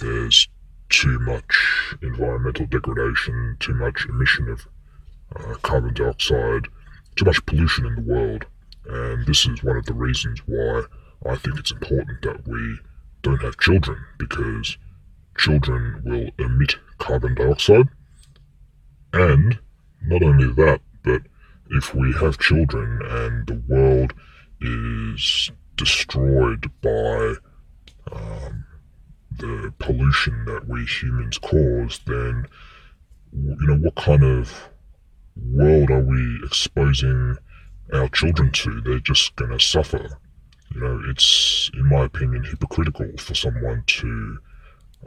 there's 0.00 0.48
too 0.88 1.18
much 1.20 1.94
environmental 2.02 2.66
degradation, 2.66 3.56
too 3.58 3.74
much 3.74 4.06
emission 4.08 4.48
of 4.48 4.66
uh, 5.34 5.54
carbon 5.62 5.94
dioxide, 5.94 6.68
too 7.16 7.24
much 7.24 7.44
pollution 7.46 7.86
in 7.86 7.96
the 7.96 8.12
world, 8.12 8.46
and 8.88 9.26
this 9.26 9.46
is 9.46 9.64
one 9.64 9.76
of 9.76 9.86
the 9.86 9.94
reasons 9.94 10.40
why 10.46 10.82
I 11.26 11.36
think 11.36 11.58
it's 11.58 11.72
important 11.72 12.22
that 12.22 12.46
we 12.46 12.78
don't 13.22 13.42
have 13.42 13.58
children 13.58 13.98
because 14.18 14.78
children 15.36 16.02
will 16.04 16.30
emit 16.38 16.76
carbon 16.98 17.34
dioxide. 17.34 17.88
And 19.12 19.58
not 20.02 20.22
only 20.22 20.52
that, 20.52 20.80
but 21.02 21.22
if 21.70 21.94
we 21.94 22.12
have 22.12 22.38
children 22.38 23.00
and 23.02 23.46
the 23.46 23.60
world 23.66 24.12
is 24.60 25.50
destroyed 25.76 26.70
by 26.82 27.34
um, 28.12 28.64
the 29.38 29.72
pollution 29.78 30.44
that 30.46 30.68
we 30.68 30.84
humans 30.84 31.38
cause, 31.38 32.00
then 32.06 32.46
you 33.32 33.66
know 33.66 33.76
what 33.76 33.94
kind 33.96 34.24
of 34.24 34.68
world 35.36 35.90
are 35.90 36.02
we 36.02 36.40
exposing 36.44 37.36
our 37.92 38.08
children 38.08 38.50
to? 38.52 38.80
They're 38.80 38.98
just 39.00 39.36
going 39.36 39.50
to 39.50 39.60
suffer. 39.60 40.18
You 40.74 40.80
know, 40.80 41.02
it's 41.08 41.70
in 41.74 41.86
my 41.86 42.04
opinion 42.04 42.44
hypocritical 42.44 43.10
for 43.18 43.34
someone 43.34 43.84
to 43.86 44.38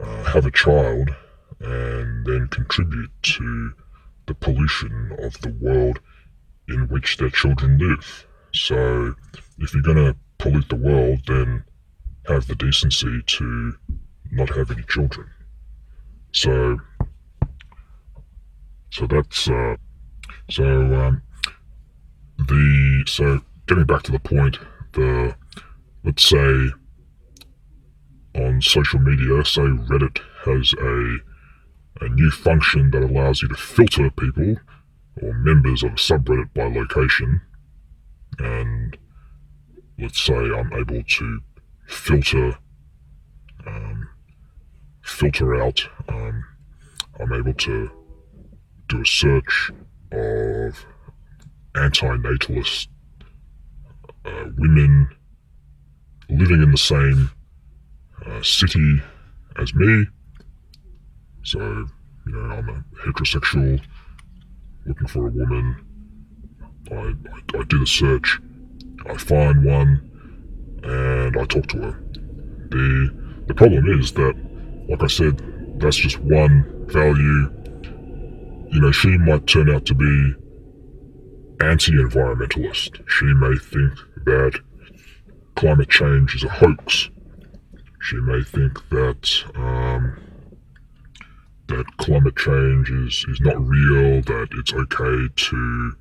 uh, 0.00 0.24
have 0.24 0.46
a 0.46 0.50
child 0.50 1.14
and 1.60 2.24
then 2.24 2.48
contribute 2.48 3.10
to 3.22 3.72
the 4.26 4.34
pollution 4.34 5.16
of 5.18 5.38
the 5.42 5.54
world 5.60 6.00
in 6.68 6.88
which 6.88 7.16
their 7.16 7.30
children 7.30 7.78
live. 7.78 8.26
So, 8.52 9.14
if 9.58 9.74
you're 9.74 9.82
going 9.82 9.96
to 9.96 10.16
pollute 10.40 10.68
the 10.68 10.76
world, 10.76 11.20
then 11.26 11.64
have 12.26 12.46
the 12.46 12.54
decency 12.54 13.22
to 13.26 13.74
not 14.32 14.48
have 14.50 14.70
any 14.70 14.82
children. 14.84 15.28
So, 16.32 16.78
so 18.90 19.06
that's 19.06 19.48
uh, 19.48 19.76
so 20.50 20.64
um, 20.64 21.22
the 22.38 23.04
so 23.06 23.40
getting 23.66 23.84
back 23.84 24.02
to 24.04 24.12
the 24.12 24.18
point, 24.18 24.58
the 24.92 25.34
let's 26.04 26.24
say 26.24 26.70
on 28.34 28.62
social 28.62 29.00
media, 29.00 29.44
say 29.44 29.62
Reddit 29.62 30.20
has 30.44 30.72
a 30.80 31.16
a 32.04 32.08
new 32.08 32.30
function 32.30 32.90
that 32.92 33.02
allows 33.02 33.42
you 33.42 33.48
to 33.48 33.56
filter 33.56 34.10
people 34.10 34.56
or 35.20 35.34
members 35.34 35.82
of 35.82 35.92
a 35.92 35.96
subreddit 35.96 36.54
by 36.54 36.64
location, 36.64 37.40
and 38.38 38.96
let's 40.00 40.20
say 40.20 40.34
I'm 40.34 40.72
able 40.72 41.02
to 41.02 41.40
filter 41.86 42.58
um, 43.66 44.08
filter 45.02 45.62
out. 45.62 45.80
Um, 46.08 46.44
I'm 47.20 47.32
able 47.32 47.54
to 47.54 47.90
do 48.88 49.02
a 49.02 49.06
search 49.06 49.70
of 50.12 50.86
anti-natalist 51.74 52.88
uh, 54.24 54.44
women 54.56 55.08
living 56.28 56.62
in 56.62 56.70
the 56.70 56.78
same 56.78 57.30
uh, 58.26 58.42
city 58.42 59.00
as 59.56 59.74
me. 59.74 60.06
So, 61.42 61.58
you 62.26 62.32
know, 62.32 62.54
I'm 62.54 62.68
a 62.68 62.84
heterosexual 63.04 63.80
looking 64.86 65.08
for 65.08 65.28
a 65.28 65.30
woman. 65.30 65.76
I, 66.90 66.94
I, 66.94 67.58
I 67.58 67.64
do 67.64 67.78
the 67.78 67.86
search, 67.86 68.40
I 69.10 69.16
find 69.16 69.64
one, 69.64 70.80
and 70.84 71.36
I 71.36 71.44
talk 71.46 71.66
to 71.68 71.78
her. 71.78 72.02
The 72.70 73.44
the 73.48 73.54
problem 73.54 73.86
is 74.00 74.12
that, 74.12 74.34
like 74.88 75.02
I 75.02 75.08
said, 75.08 75.42
that's 75.80 75.96
just 75.96 76.18
one 76.20 76.86
value. 76.86 77.50
You 78.72 78.80
know, 78.80 78.92
she 78.92 79.18
might 79.18 79.46
turn 79.48 79.68
out 79.68 79.84
to 79.86 79.94
be 79.94 80.34
anti-environmentalist. 81.60 83.02
She 83.08 83.26
may 83.26 83.56
think 83.56 83.92
that 84.24 84.60
climate 85.56 85.90
change 85.90 86.36
is 86.36 86.44
a 86.44 86.48
hoax. 86.48 87.10
She 88.02 88.16
may 88.16 88.42
think 88.42 88.88
that 88.90 89.44
um, 89.56 90.16
that 91.66 91.84
climate 91.98 92.36
change 92.36 92.90
is, 92.90 93.26
is 93.28 93.40
not 93.40 93.60
real, 93.60 94.22
that 94.22 94.48
it's 94.52 94.72
okay 94.72 95.28
to 95.34 95.96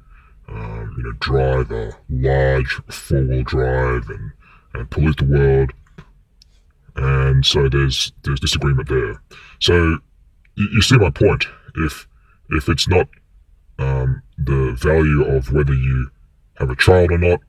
um, 0.52 0.96
you 0.98 1.04
know 1.04 1.12
drive 1.20 1.72
a 1.72 1.96
large 2.10 2.82
four-wheel 2.90 3.44
drive 3.44 4.10
and, 4.10 4.32
and 4.74 4.90
pollute 4.90 5.18
the 5.18 5.26
world. 5.26 5.72
And 6.96 7.46
so 7.46 7.70
there's 7.70 8.12
there's 8.24 8.40
disagreement 8.40 8.90
there. 8.90 9.22
So 9.60 10.00
you, 10.56 10.68
you 10.74 10.82
see 10.82 10.98
my 10.98 11.10
point. 11.10 11.46
If 11.76 12.08
if 12.50 12.68
it's 12.68 12.88
not 12.88 13.08
um, 13.78 14.22
the 14.38 14.74
value 14.74 15.24
of 15.24 15.52
whether 15.54 15.74
you 15.74 16.10
have 16.58 16.70
a 16.70 16.76
child 16.76 17.12
or 17.12 17.18
not, 17.18 17.40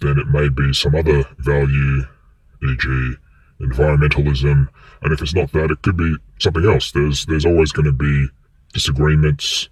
then 0.00 0.18
it 0.18 0.28
may 0.28 0.48
be 0.48 0.72
some 0.72 0.94
other 0.94 1.24
value, 1.38 2.02
e.g., 2.62 3.14
environmentalism. 3.60 4.68
And 5.02 5.12
if 5.12 5.20
it's 5.20 5.34
not 5.34 5.52
that, 5.52 5.70
it 5.70 5.82
could 5.82 5.96
be 5.96 6.16
something 6.38 6.64
else. 6.64 6.92
There's 6.92 7.26
there's 7.26 7.46
always 7.46 7.72
going 7.72 7.86
to 7.86 7.92
be 7.92 8.28
disagreements. 8.72 9.68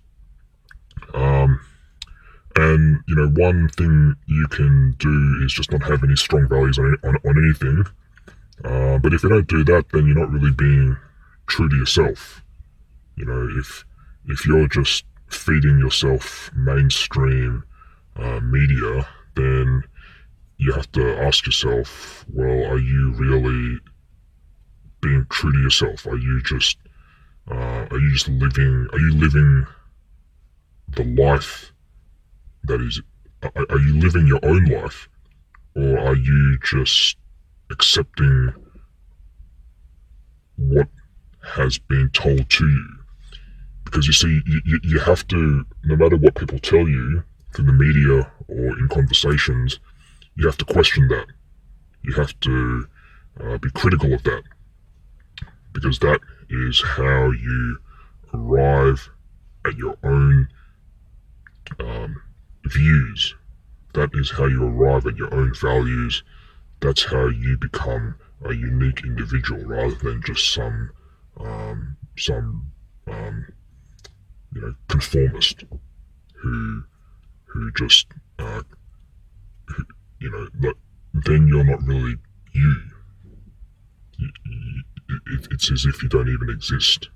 Um, 1.15 1.61
and 2.57 3.03
you 3.07 3.14
know, 3.25 3.43
one 3.43 3.69
thing 3.71 4.17
you 4.27 4.47
can 4.49 4.93
do 4.99 5.43
is 5.45 5.53
just 5.53 5.73
not 5.73 5.83
have 5.85 6.05
any 6.05 6.17
strong 6.17 6.49
values 6.49 6.79
on 6.79 6.97
on, 7.05 7.17
on 7.25 7.45
anything. 7.45 7.85
Uh, 8.65 8.99
but 8.99 9.13
if 9.13 9.23
you 9.23 9.29
don't 9.29 9.49
do 9.49 9.65
that, 9.65 9.89
then 9.93 10.07
you're 10.07 10.19
not 10.19 10.31
really 10.31 10.53
being 10.53 10.97
true 11.47 11.69
to 11.69 11.77
yourself. 11.77 12.43
You 13.17 13.27
know, 13.27 13.49
if 13.59 13.85
if 14.27 14.47
you're 14.47 14.69
just 14.69 15.05
feeding 15.29 15.79
yourself 15.79 16.51
mainstream 16.55 17.65
uh, 18.17 18.41
media, 18.41 19.07
then 19.35 19.83
you 20.57 20.73
have 20.73 20.91
to 20.93 21.17
ask 21.19 21.47
yourself, 21.47 22.25
well, 22.33 22.71
are 22.71 22.79
you 22.79 23.13
really 23.15 23.81
being 25.01 25.27
true 25.29 25.53
to 25.53 25.59
yourself? 25.59 26.07
Are 26.07 26.17
you 26.17 26.41
just 26.43 26.79
uh, 27.51 27.87
are 27.91 27.99
you 27.99 28.13
just 28.13 28.29
living? 28.29 28.89
Are 28.93 28.99
you 28.99 29.15
living 29.17 29.67
the 30.89 31.05
life 31.05 31.73
that 32.65 32.81
is? 32.81 33.03
Are, 33.45 33.79
you 33.79 33.99
living 33.99 34.27
your 34.27 34.41
own 34.43 34.65
life, 34.65 35.09
or 35.75 35.99
are 35.99 36.15
you 36.15 36.59
just 36.65 37.17
accepting 37.71 38.55
what 40.57 40.89
has 41.43 41.79
been 41.79 42.11
told 42.11 42.49
to 42.49 42.67
you? 42.67 42.89
Because 43.85 44.07
you 44.07 44.13
see, 44.13 44.41
you, 44.65 44.81
you 44.83 44.99
have 45.01 45.27
to, 45.29 45.65
no 45.85 45.97
matter 45.97 46.17
what 46.17 46.35
people 46.35 46.59
tell 46.59 46.89
you 46.89 47.23
through 47.55 47.67
the 47.67 47.73
media 47.73 48.31
or 48.49 48.79
in 48.79 48.89
conversations, 48.89 49.79
you 50.37 50.47
have 50.47 50.59
to 50.59 50.65
question 50.65 51.09
that. 51.09 51.27
You 52.03 52.15
have 52.15 52.39
to 52.41 52.89
uh, 53.41 53.59
be 53.59 53.71
critical 53.71 54.13
of 54.13 54.23
that. 54.25 54.43
Because 55.73 55.99
that 55.99 56.21
is 56.49 56.83
how 56.83 57.31
you 57.31 57.79
arrive 58.33 59.11
at 59.67 59.77
your 59.77 59.97
own 60.03 60.49
um, 61.81 62.23
views. 62.65 63.35
That 63.95 64.11
is 64.15 64.31
how 64.31 64.47
you 64.47 64.65
arrive 64.65 65.07
at 65.07 65.17
your 65.17 65.33
own 65.33 65.55
values. 65.55 66.23
That's 66.81 67.05
how 67.05 67.29
you 67.29 67.57
become 67.59 68.17
a 68.45 68.53
unique 68.53 69.05
individual 69.05 69.65
rather 69.65 69.95
than 69.95 70.23
just 70.23 70.53
some 70.53 70.91
um, 71.39 71.97
some 72.17 72.73
um, 73.07 73.47
you 74.55 74.61
know 74.61 74.75
conformist 74.89 75.65
who 76.35 76.85
who 77.47 77.71
just 77.73 78.07
uh, 78.39 78.63
who, 79.67 79.85
you 80.21 80.31
know 80.31 80.49
that 80.61 80.75
then 81.15 81.47
you're 81.47 81.65
not 81.65 81.83
really 81.85 82.17
you. 82.53 82.77
you, 84.19 84.29
you 84.47 84.83
it, 85.27 85.49
it's 85.51 85.71
as 85.71 85.85
if 85.85 86.03
you 86.03 86.09
don't 86.09 86.29
even 86.29 86.51
exist. 86.51 87.09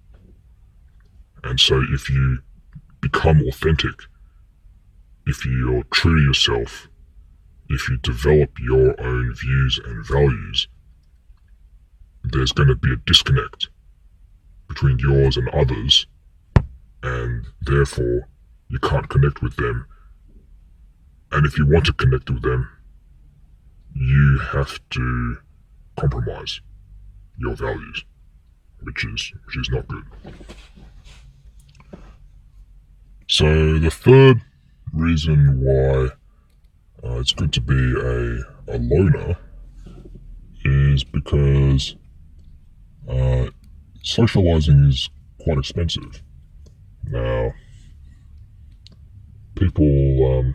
And 1.44 1.58
so 1.58 1.82
if 1.90 2.10
you 2.10 2.38
become 3.00 3.42
authentic, 3.48 3.94
if 5.28 5.44
you're 5.44 5.84
true 5.92 6.16
to 6.16 6.26
yourself, 6.26 6.88
if 7.68 7.86
you 7.90 7.98
develop 7.98 8.58
your 8.58 8.98
own 8.98 9.34
views 9.34 9.78
and 9.84 10.04
values, 10.06 10.68
there's 12.24 12.52
going 12.52 12.68
to 12.68 12.74
be 12.74 12.94
a 12.94 12.96
disconnect 12.96 13.68
between 14.68 14.98
yours 14.98 15.36
and 15.36 15.46
others, 15.50 16.06
and 17.02 17.44
therefore 17.60 18.26
you 18.68 18.78
can't 18.78 19.10
connect 19.10 19.42
with 19.42 19.54
them. 19.56 19.86
And 21.30 21.44
if 21.44 21.58
you 21.58 21.66
want 21.66 21.84
to 21.86 21.92
connect 21.92 22.30
with 22.30 22.42
them, 22.42 22.66
you 23.94 24.38
have 24.52 24.80
to 24.90 25.36
compromise 25.98 26.62
your 27.36 27.54
values, 27.54 28.02
which 28.80 29.04
is 29.04 29.32
which 29.44 29.58
is 29.58 29.68
not 29.70 29.86
good. 29.88 30.04
So 33.28 33.78
the 33.78 33.90
third 33.90 34.40
reason 34.92 35.60
why 35.60 36.08
uh, 37.04 37.18
it's 37.20 37.32
good 37.32 37.52
to 37.52 37.60
be 37.60 37.74
a, 37.74 38.74
a 38.74 38.78
loner 38.78 39.36
is 40.64 41.04
because 41.04 41.96
uh, 43.08 43.46
socializing 44.02 44.84
is 44.86 45.08
quite 45.40 45.58
expensive. 45.58 46.22
Now, 47.04 47.52
people 49.54 50.38
um, 50.38 50.54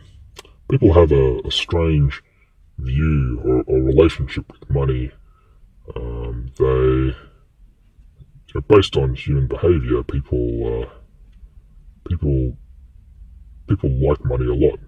people 0.69 0.93
have 0.93 1.11
a, 1.11 1.39
a 1.45 1.51
strange 1.51 2.21
view 2.77 3.41
or, 3.43 3.63
or, 3.67 3.81
relationship 3.81 4.51
with 4.51 4.69
money. 4.69 5.11
Um, 5.95 6.51
they, 6.57 6.65
you 6.65 7.15
know, 8.55 8.61
based 8.67 8.97
on 8.97 9.15
human 9.15 9.47
behavior, 9.47 10.03
people 10.03 10.83
uh, 10.83 10.89
people 12.07 12.57
people 13.67 13.89
like 13.89 14.23
money 14.25 14.45
a 14.47 14.53
lot. 14.53 14.79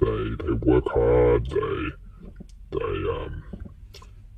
They 0.00 0.44
they 0.44 0.52
work 0.52 0.84
hard. 0.88 1.46
They 1.46 1.88
they 2.72 2.78
um, 3.16 3.44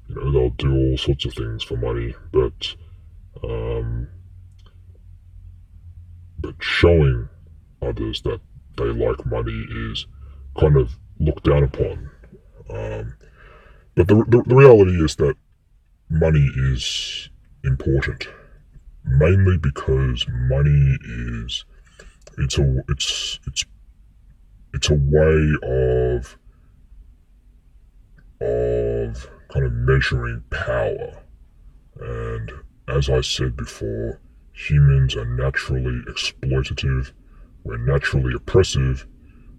you 0.08 0.14
know 0.16 0.32
they'll 0.32 0.50
do 0.50 0.74
all 0.74 0.98
sorts 0.98 1.24
of 1.24 1.34
things 1.34 1.62
for 1.62 1.76
money, 1.76 2.14
but 2.32 2.74
um, 3.44 4.08
but 6.38 6.54
showing 6.60 7.28
others 7.82 8.22
that 8.22 8.40
they 8.76 8.84
like 8.84 9.24
money 9.26 9.66
is 9.90 10.06
kind 10.58 10.76
of 10.76 10.96
looked 11.18 11.44
down 11.44 11.62
upon. 11.64 12.10
Um, 12.70 13.14
but 13.94 14.08
the, 14.08 14.16
the, 14.28 14.42
the 14.46 14.54
reality 14.56 14.92
is 15.04 15.16
that 15.16 15.36
money 16.10 16.50
is 16.56 17.30
important. 17.64 18.28
mainly 19.04 19.58
because 19.58 20.26
money 20.28 20.98
is 21.04 21.64
it's 22.38 22.58
a 22.58 22.84
it's 22.88 23.40
it's 23.46 23.64
it's 24.74 24.90
a 24.90 24.94
way 24.94 25.52
of 25.62 26.38
of 28.40 29.30
kind 29.48 29.64
of 29.64 29.72
measuring 29.72 30.42
power 30.50 31.22
and 32.00 32.52
as 32.88 33.10
I 33.10 33.20
said 33.20 33.56
before, 33.56 34.20
humans 34.52 35.16
are 35.16 35.24
naturally 35.24 36.02
exploitative, 36.08 37.12
we're 37.64 37.78
naturally 37.78 38.34
oppressive. 38.34 39.06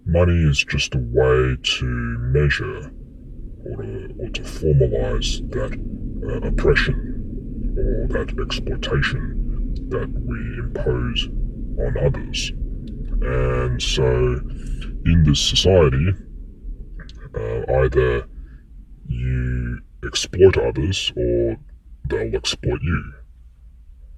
Money 0.06 0.44
is 0.44 0.64
just 0.64 0.96
a 0.96 1.00
way 1.00 1.58
to 1.62 1.86
measure 1.86 2.92
or 3.66 3.82
to, 3.84 4.16
or 4.20 4.30
to 4.30 4.42
formalize 4.44 5.50
that 5.52 5.74
uh, 6.26 6.48
oppression 6.48 7.76
or 7.78 8.08
that 8.08 8.40
exploitation 8.40 9.76
that 9.90 10.10
we 10.10 10.60
impose 10.60 11.28
on 11.80 11.98
others. 12.06 12.54
And 13.22 13.82
so, 13.82 14.06
in 15.06 15.24
this 15.26 15.40
society, 15.40 16.14
uh, 17.36 17.82
either 17.82 18.28
you 19.08 19.80
exploit 20.06 20.58
others 20.58 21.12
or 21.16 21.58
they'll 22.10 22.36
exploit 22.36 22.82
you. 22.82 23.14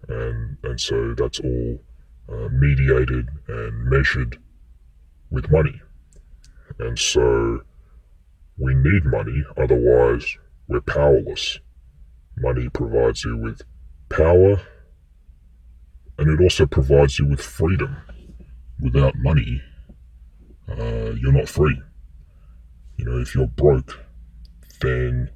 And, 0.08 0.58
and 0.64 0.80
so 0.80 1.14
that's 1.16 1.40
all 1.40 1.80
uh, 2.32 2.50
mediated 2.52 3.30
and 3.48 3.90
measured 3.90 4.40
with 5.30 5.52
money. 5.52 5.82
And 6.80 6.98
so 6.98 7.62
we 8.58 8.74
need 8.76 9.06
money, 9.06 9.44
otherwise, 9.58 10.38
we're 10.68 10.82
powerless. 10.82 11.60
Money 12.38 12.70
provides 12.70 13.26
you 13.26 13.38
with 13.38 13.62
power, 14.10 14.62
and 16.18 16.30
it 16.30 16.42
also 16.44 16.66
provides 16.66 17.20
you 17.20 17.26
with 17.26 17.42
freedom. 17.42 17.98
Without 18.82 19.16
money, 19.18 19.62
uh, 20.70 21.12
you're 21.18 21.34
not 21.34 21.50
free. 21.50 21.82
You 22.98 23.06
know, 23.06 23.18
if 23.20 23.36
you're 23.36 23.48
broke, 23.48 24.00
then 24.82 25.30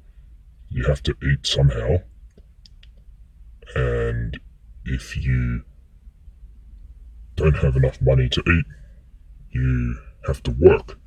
you 0.68 0.84
have 0.84 1.02
to 1.04 1.14
eat 1.22 1.46
somehow, 1.46 1.98
and 3.74 4.38
if 4.84 5.16
you 5.16 5.62
don't 7.36 7.56
have 7.56 7.76
enough 7.76 8.00
money 8.00 8.28
to 8.28 8.42
eat, 8.46 8.64
you 9.50 9.98
have 10.26 10.42
to 10.44 10.50
work 10.50 10.98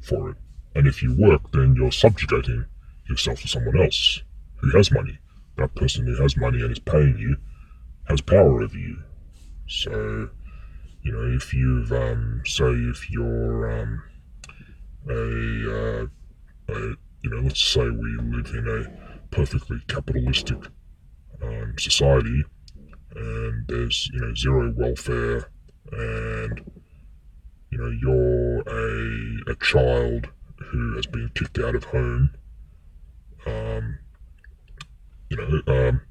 for 0.00 0.30
it. 0.30 0.36
And 0.74 0.86
if 0.86 1.02
you 1.02 1.16
work, 1.16 1.50
then 1.52 1.74
you're 1.74 1.92
subjugating 1.92 2.66
yourself 3.08 3.42
to 3.42 3.48
someone 3.48 3.80
else 3.80 4.22
who 4.56 4.70
has 4.76 4.90
money. 4.90 5.18
That 5.56 5.74
person 5.74 6.06
who 6.06 6.20
has 6.22 6.36
money 6.36 6.62
and 6.62 6.70
is 6.70 6.78
paying 6.78 7.18
you 7.18 7.36
has 8.08 8.20
power 8.20 8.62
over 8.62 8.76
you. 8.76 9.02
So, 9.68 10.30
you 11.02 11.12
know, 11.12 11.36
if 11.36 11.54
you've, 11.54 11.92
um, 11.92 12.42
say, 12.44 12.64
if 12.70 13.10
you're 13.10 13.70
um, 13.70 14.02
a, 15.08 15.12
uh, 15.12 16.06
a, 16.68 16.78
you 17.22 17.30
know, 17.30 17.40
let's 17.42 17.60
say 17.60 17.88
we 17.88 18.16
live 18.18 18.54
in 18.54 18.68
a 18.68 19.26
perfectly 19.30 19.78
capitalistic 19.88 20.58
um, 21.42 21.74
society, 21.78 22.44
and 23.14 23.66
there's 23.68 24.10
you 24.12 24.20
know 24.20 24.34
zero 24.34 24.72
welfare, 24.76 25.50
and 25.92 26.70
you 27.70 27.78
know 27.78 27.90
you're 28.02 28.60
a 28.66 29.52
a 29.52 29.56
child 29.56 30.28
who 30.58 30.96
has 30.96 31.06
been 31.06 31.30
kicked 31.34 31.58
out 31.58 31.74
of 31.74 31.84
home. 31.84 32.30
Um, 33.46 33.98
you 35.30 35.36
know, 35.36 35.88
um, 35.88 36.02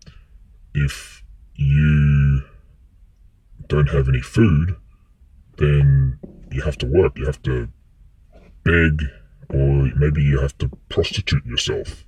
if 0.74 1.24
you 1.56 2.44
don't 3.70 3.90
have 3.90 4.10
any 4.10 4.20
food, 4.20 4.76
then 5.58 6.20
you 6.52 6.62
have 6.62 6.78
to 6.80 6.86
work. 6.86 7.18
You 7.18 7.26
have 7.26 7.42
to 7.44 7.70
beg, 8.64 9.04
or 9.50 9.90
maybe 9.96 10.22
you 10.22 10.40
have 10.40 10.58
to 10.58 10.70
prostitute 10.90 11.46
yourself 11.46 12.06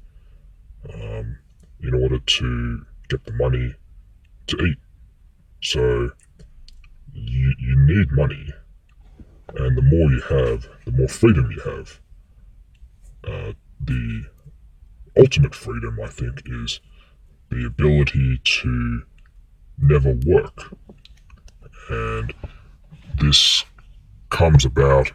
um, 0.94 1.38
in 1.80 1.94
order 1.94 2.20
to 2.20 2.86
get 3.08 3.24
the 3.26 3.34
money 3.34 3.76
to 4.48 4.58
eat. 4.66 4.78
So 5.62 6.12
you, 7.14 7.54
you 7.60 7.76
need 7.80 8.12
money, 8.12 8.48
and 9.56 9.78
the 9.78 9.82
more 9.82 10.12
you 10.12 10.22
have, 10.22 10.68
the 10.86 10.92
more 10.92 11.08
freedom 11.08 11.52
you 11.52 11.62
have. 11.62 12.00
Uh, 13.24 13.54
the 13.84 14.24
ultimate 15.18 15.54
freedom, 15.54 16.00
I 16.04 16.08
think, 16.08 16.42
is 16.46 16.80
the 17.50 17.66
ability 17.66 18.40
to 18.44 19.04
never 19.78 20.14
work. 20.26 20.74
And 21.90 22.34
this 23.20 23.66
comes 24.30 24.66
about 24.66 25.12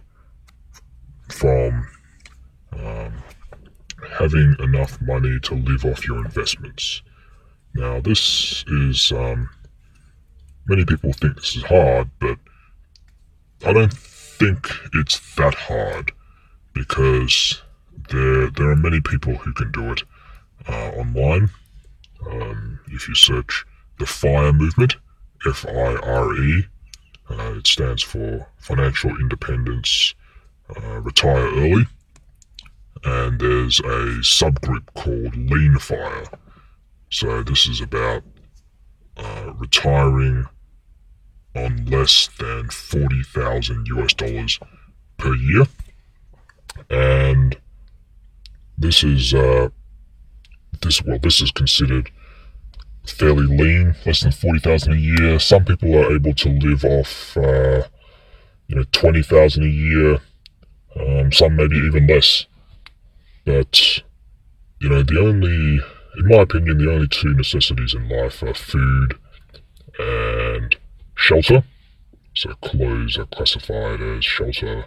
from 1.28 1.88
um, 2.72 3.12
having 4.18 4.56
enough 4.60 5.00
money 5.00 5.38
to 5.42 5.54
live 5.54 5.84
off 5.84 6.06
your 6.06 6.24
investments. 6.24 7.02
Now, 7.74 8.00
this 8.00 8.64
is, 8.68 9.12
um, 9.12 9.50
many 10.66 10.84
people 10.84 11.12
think 11.12 11.36
this 11.36 11.56
is 11.56 11.64
hard, 11.64 12.10
but 12.20 12.38
I 13.64 13.72
don't 13.72 13.92
think 13.92 14.70
it's 14.94 15.34
that 15.36 15.54
hard 15.54 16.12
because 16.72 17.62
there, 18.10 18.50
there 18.50 18.70
are 18.70 18.76
many 18.76 19.00
people 19.00 19.34
who 19.34 19.52
can 19.54 19.72
do 19.72 19.92
it 19.92 20.02
uh, 20.68 20.90
online. 20.96 21.50
Um, 22.26 22.80
if 22.88 23.08
you 23.08 23.14
search 23.14 23.64
the 23.98 24.06
FIRE 24.06 24.52
movement, 24.52 24.96
F 25.46 25.66
I 25.66 25.96
R 25.96 26.36
E, 26.36 26.66
uh, 27.30 27.54
it 27.56 27.66
stands 27.66 28.02
for 28.02 28.48
Financial 28.58 29.10
Independence 29.10 30.14
uh, 30.76 31.00
Retire 31.00 31.46
Early. 31.46 31.86
And 33.04 33.38
there's 33.38 33.78
a 33.80 34.20
subgroup 34.22 34.86
called 34.94 35.36
Lean 35.36 35.78
Fire 35.78 36.24
so 37.10 37.42
this 37.42 37.66
is 37.68 37.80
about 37.80 38.22
uh, 39.16 39.52
retiring 39.56 40.46
on 41.54 41.86
less 41.86 42.28
than 42.38 42.68
40,000 42.68 43.86
US 43.86 44.14
dollars 44.14 44.58
per 45.16 45.34
year. 45.34 45.66
And 46.90 47.56
this 48.76 49.02
is, 49.02 49.32
uh, 49.32 49.68
this, 50.82 51.02
well, 51.02 51.18
this 51.18 51.40
is 51.40 51.50
considered 51.52 52.10
fairly 53.12 53.46
lean, 53.46 53.94
less 54.04 54.20
than 54.20 54.32
40,000 54.32 54.92
a 54.92 54.96
year. 54.96 55.38
Some 55.38 55.64
people 55.64 55.94
are 55.96 56.14
able 56.14 56.34
to 56.34 56.48
live 56.48 56.84
off, 56.84 57.36
uh, 57.36 57.82
you 58.68 58.76
know, 58.76 58.84
20,000 58.92 59.62
a 59.62 59.66
year. 59.66 60.18
Um, 60.98 61.32
some 61.32 61.56
maybe 61.56 61.76
even 61.76 62.06
less. 62.06 62.46
But, 63.44 64.00
you 64.80 64.88
know, 64.88 65.02
the 65.02 65.20
only 65.20 65.80
in 66.16 66.26
my 66.28 66.36
opinion, 66.36 66.78
the 66.78 66.90
only 66.90 67.08
two 67.08 67.34
necessities 67.34 67.94
in 67.94 68.08
life 68.08 68.42
are 68.42 68.54
food 68.54 69.18
and 69.98 70.74
shelter. 71.14 71.62
So 72.34 72.54
clothes 72.62 73.18
are 73.18 73.26
classified 73.26 74.00
as 74.00 74.24
shelter, 74.24 74.86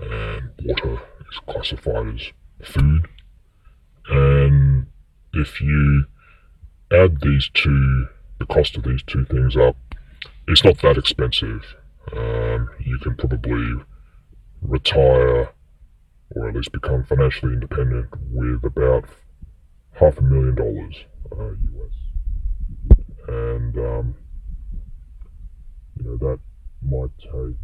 and 0.00 0.50
water 0.62 0.94
is 1.30 1.40
classified 1.46 2.14
as 2.60 2.68
food. 2.68 3.08
And 4.08 4.86
if 5.32 5.60
you 5.60 6.06
add 6.92 7.20
these 7.20 7.50
two, 7.54 8.06
the 8.38 8.46
cost 8.46 8.76
of 8.76 8.84
these 8.84 9.02
two 9.02 9.24
things 9.26 9.56
up, 9.56 9.76
it's 10.48 10.64
not 10.64 10.78
that 10.82 10.98
expensive. 10.98 11.62
Um, 12.12 12.68
you 12.80 12.98
can 12.98 13.16
probably 13.16 13.74
retire 14.62 15.50
or 16.30 16.48
at 16.48 16.54
least 16.54 16.72
become 16.72 17.04
financially 17.04 17.52
independent 17.52 18.08
with 18.30 18.64
about 18.64 19.04
half 19.92 20.18
a 20.18 20.22
million 20.22 20.54
dollars 20.54 20.94
uh, 21.32 21.50
US. 21.50 21.94
And, 23.28 23.76
um, 23.78 24.14
you 25.96 26.04
know, 26.04 26.16
that 26.18 26.38
might 26.82 27.16
take, 27.18 27.56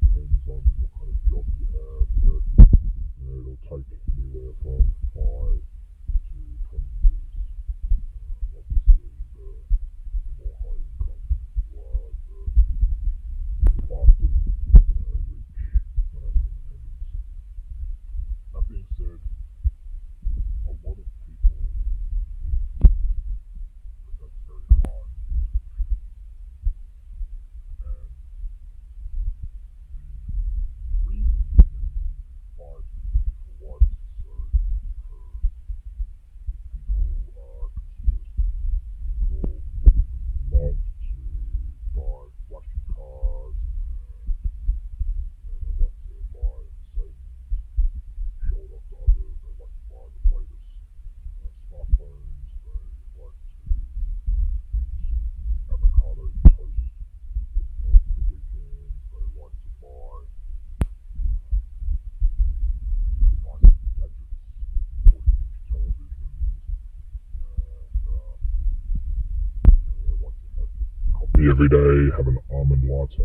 depends 0.00 0.48
on 0.48 0.62
what 0.80 0.90
kind 0.98 1.08
of 1.08 1.16
job 1.30 1.44
you 1.58 1.66
have, 1.72 2.08
but, 2.22 2.66
you 3.18 3.24
know, 3.26 3.36
it'll 3.40 3.62
take 3.78 3.86
anywhere 4.18 4.52
from 4.62 4.82
five 5.14 5.62
to 6.28 6.38
20 6.70 6.84
years. 7.08 7.32
Uh, 8.52 8.58
obviously, 8.58 9.08
the, 9.36 9.48
the 10.26 10.44
more 10.44 10.56
high 10.60 10.80
income 10.82 11.22
you 11.72 11.78
are, 11.80 12.10
the 13.64 13.82
faster 13.88 14.26
you 14.26 14.40
uh, 14.76 15.16
reach 15.30 15.56
financial 16.12 16.48
independence. 16.52 17.08
That 18.52 18.64
being 18.68 18.86
said, 18.96 19.20
a 20.66 20.72
lot 20.86 20.96
of 20.98 21.06
people 21.24 21.62
think 22.80 22.92
that 24.02 24.14
that's 24.20 24.40
very 24.46 24.66
hard. 24.84 25.08
And 27.82 28.10
the 30.92 31.10
reason 31.10 31.40
given 31.56 31.86
by 32.58 32.64
for 32.64 33.54
why 33.58 33.76
this 33.80 33.90
is 33.90 34.14
so 34.22 34.36
coffee 71.12 71.41
every 71.52 71.68
day, 71.68 72.16
have 72.16 72.26
an 72.26 72.38
almond 72.50 72.82
latte 72.88 73.22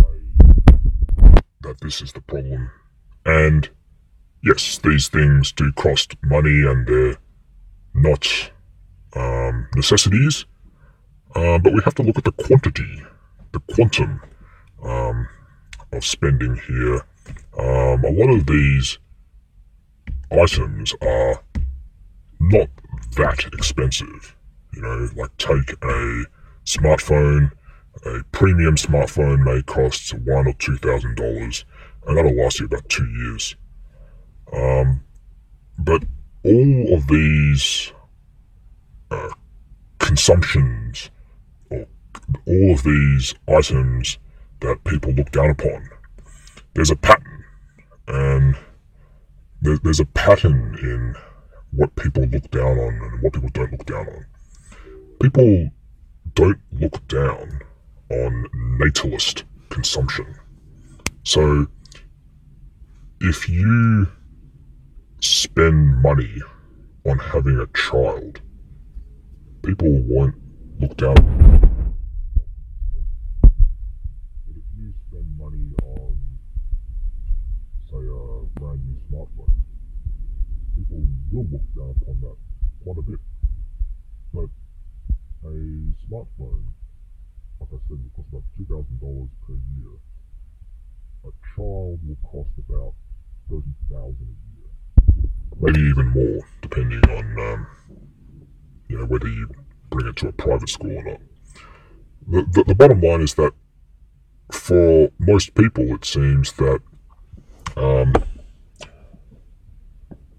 uh, 0.00 0.08
that 1.60 1.78
this 1.82 2.00
is 2.00 2.12
the 2.12 2.22
problem. 2.22 2.70
And 3.26 3.68
yes, 4.42 4.78
these 4.78 5.08
things 5.08 5.52
do 5.52 5.70
cost 5.72 6.16
money 6.22 6.62
and 6.66 6.86
they're 6.86 7.18
not 7.92 8.26
um, 9.14 9.68
necessities, 9.76 10.46
uh, 11.34 11.58
but 11.58 11.74
we 11.74 11.82
have 11.84 11.94
to 11.96 12.02
look 12.02 12.16
at 12.16 12.24
the 12.24 12.32
quantity, 12.32 13.02
the 13.52 13.60
quantum 13.74 14.22
um, 14.82 15.28
of 15.92 16.06
spending 16.06 16.56
here. 16.66 17.04
Um, 17.58 18.02
a 18.02 18.10
lot 18.10 18.30
of 18.30 18.46
these 18.46 18.98
items 20.30 20.94
are 21.02 21.42
not 22.52 22.68
that 23.16 23.44
expensive. 23.52 24.36
You 24.74 24.82
know, 24.82 25.08
like 25.16 25.36
take 25.38 25.72
a 25.82 26.24
smartphone, 26.64 27.50
a 28.06 28.22
premium 28.32 28.76
smartphone 28.76 29.42
may 29.44 29.62
cost 29.62 30.14
one 30.14 30.46
or 30.46 30.54
two 30.54 30.76
thousand 30.76 31.16
dollars, 31.16 31.64
and 32.06 32.16
that'll 32.16 32.34
last 32.36 32.60
you 32.60 32.66
about 32.66 32.88
two 32.88 33.06
years. 33.06 33.56
Um, 34.52 35.02
but 35.78 36.04
all 36.44 36.94
of 36.94 37.06
these 37.08 37.92
uh, 39.10 39.30
consumptions, 39.98 41.10
or 41.70 41.86
all 42.46 42.72
of 42.72 42.82
these 42.82 43.34
items 43.48 44.18
that 44.60 44.84
people 44.84 45.12
look 45.12 45.30
down 45.32 45.50
upon, 45.50 45.88
there's 46.74 46.90
a 46.90 46.96
pattern, 46.96 47.44
and 48.08 48.56
there's 49.60 50.00
a 50.00 50.06
pattern 50.06 50.76
in 50.82 51.14
what 51.72 51.94
people 51.96 52.24
look 52.24 52.50
down 52.50 52.78
on 52.78 52.94
and 53.02 53.22
what 53.22 53.32
people 53.32 53.48
don't 53.50 53.72
look 53.72 53.86
down 53.86 54.06
on. 54.06 54.26
People 55.22 55.70
don't 56.34 56.60
look 56.72 57.06
down 57.08 57.60
on 58.10 58.46
natalist 58.78 59.44
consumption. 59.70 60.34
So 61.24 61.66
if 63.20 63.48
you 63.48 64.08
spend 65.20 66.02
money 66.02 66.42
on 67.06 67.18
having 67.18 67.58
a 67.58 67.66
child, 67.68 68.40
people 69.62 69.88
won't 70.06 70.34
look 70.78 70.96
down. 70.96 71.71
People 80.92 81.08
will 81.32 81.46
look 81.52 81.74
down 81.74 81.94
upon 82.02 82.20
that 82.20 82.36
quite 82.84 82.98
a 82.98 83.02
bit. 83.02 83.20
But 84.34 84.48
a 85.44 85.54
smartphone, 86.06 86.64
like 87.60 87.68
I 87.72 87.78
said, 87.88 87.98
will 87.98 88.10
cost 88.16 88.28
about 88.32 88.42
two 88.56 88.64
thousand 88.64 89.00
dollars 89.00 89.28
per 89.46 89.54
year. 89.76 89.94
A 91.24 91.30
child 91.54 92.00
will 92.06 92.16
cost 92.22 92.50
about 92.58 92.94
thirty 93.48 93.74
thousand 93.90 94.28
a 94.28 94.56
year, 94.56 95.30
maybe 95.60 95.80
even 95.80 96.08
more, 96.08 96.46
depending 96.60 97.02
on 97.10 97.52
um, 97.52 97.66
you 98.88 98.98
know 98.98 99.06
whether 99.06 99.28
you 99.28 99.48
bring 99.90 100.06
it 100.08 100.16
to 100.16 100.28
a 100.28 100.32
private 100.32 100.68
school 100.68 100.96
or 100.96 101.02
not. 101.04 101.20
The, 102.28 102.42
the, 102.52 102.64
the 102.68 102.74
bottom 102.74 103.00
line 103.00 103.20
is 103.20 103.34
that 103.34 103.52
for 104.50 105.10
most 105.18 105.54
people, 105.54 105.94
it 105.94 106.04
seems 106.04 106.52
that 106.52 106.80
um, 107.76 108.12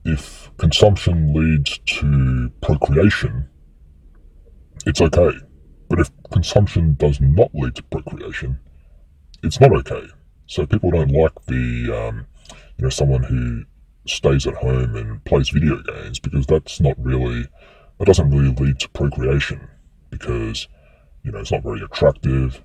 if 0.06 0.52
consumption 0.58 1.34
leads 1.34 1.78
to 1.78 2.52
procreation, 2.62 3.48
it's 4.86 5.02
okay. 5.02 5.32
But 5.89 6.00
if 6.00 6.12
consumption 6.32 6.96
does 6.96 7.22
not 7.22 7.54
lead 7.54 7.76
to 7.76 7.84
procreation, 7.84 8.60
it's 9.44 9.60
not 9.60 9.72
okay. 9.78 10.08
So 10.48 10.66
people 10.66 10.92
don't 10.92 11.12
like 11.12 11.34
the, 11.46 12.08
um, 12.10 12.26
you 12.78 12.84
know, 12.84 12.89
someone 12.89 13.24
who 13.24 13.63
stays 14.06 14.46
at 14.46 14.56
home 14.56 14.96
and 14.96 15.24
plays 15.24 15.50
video 15.50 15.82
games 15.84 16.20
because 16.20 16.46
that's 16.46 16.82
not 16.82 16.96
really, 17.00 17.48
that 18.00 18.06
doesn't 18.06 18.30
really 18.30 18.54
lead 18.56 18.80
to 18.80 18.89
procreation 18.89 19.70
because, 20.10 20.68
you 21.24 21.32
know, 21.32 21.39
it's 21.39 21.52
not 21.52 21.63
very 21.63 21.82
attractive. 21.82 22.62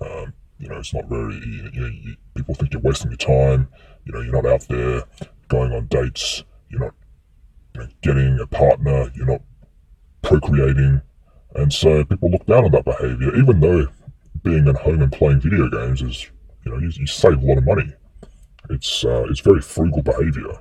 Um, 0.00 0.32
you 0.58 0.68
know, 0.68 0.78
it's 0.78 0.92
not 0.92 1.08
very, 1.08 1.34
you 1.34 1.80
know, 1.80 1.86
you, 1.86 2.16
people 2.34 2.54
think 2.54 2.72
you're 2.72 2.82
wasting 2.82 3.10
your 3.10 3.18
time. 3.18 3.68
You 4.04 4.12
know, 4.12 4.20
you're 4.20 4.42
not 4.42 4.46
out 4.46 4.66
there 4.68 5.04
going 5.48 5.72
on 5.72 5.86
dates 5.86 6.42
you're 6.70 6.80
not 6.80 6.94
you 7.74 7.80
know, 7.82 7.88
getting 8.02 8.38
a 8.40 8.46
partner, 8.46 9.10
you're 9.14 9.26
not 9.26 9.42
procreating. 10.22 11.02
And 11.54 11.72
so 11.72 12.04
people 12.04 12.30
look 12.30 12.46
down 12.46 12.64
on 12.64 12.70
that 12.72 12.84
behavior, 12.84 13.34
even 13.36 13.60
though 13.60 13.88
being 14.42 14.68
at 14.68 14.76
home 14.76 15.02
and 15.02 15.12
playing 15.12 15.40
video 15.40 15.68
games 15.68 16.02
is, 16.02 16.30
you 16.64 16.72
know, 16.72 16.78
you, 16.78 16.90
you 16.94 17.06
save 17.06 17.42
a 17.42 17.46
lot 17.46 17.58
of 17.58 17.64
money. 17.64 17.92
It's, 18.70 19.04
uh, 19.04 19.24
it's 19.28 19.40
very 19.40 19.60
frugal 19.60 20.02
behavior. 20.02 20.60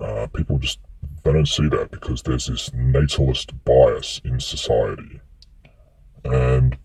Uh, 0.00 0.26
people 0.34 0.58
just, 0.58 0.80
they 1.22 1.32
don't 1.32 1.48
see 1.48 1.68
that 1.68 1.90
because 1.90 2.22
there's 2.22 2.46
this 2.46 2.72
natalist 2.74 3.52
bias 3.64 4.20
in 4.24 4.40
society. 4.40 5.20
And 6.24 6.76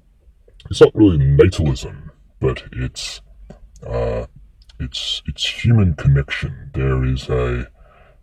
it's 0.69 0.81
not 0.81 0.93
really 0.93 1.17
natalism, 1.17 2.11
but 2.39 2.63
it's, 2.71 3.21
uh, 3.85 4.27
it's, 4.79 5.23
it's 5.25 5.63
human 5.65 5.95
connection. 5.95 6.69
There 6.73 7.03
is 7.03 7.27
a, 7.27 7.67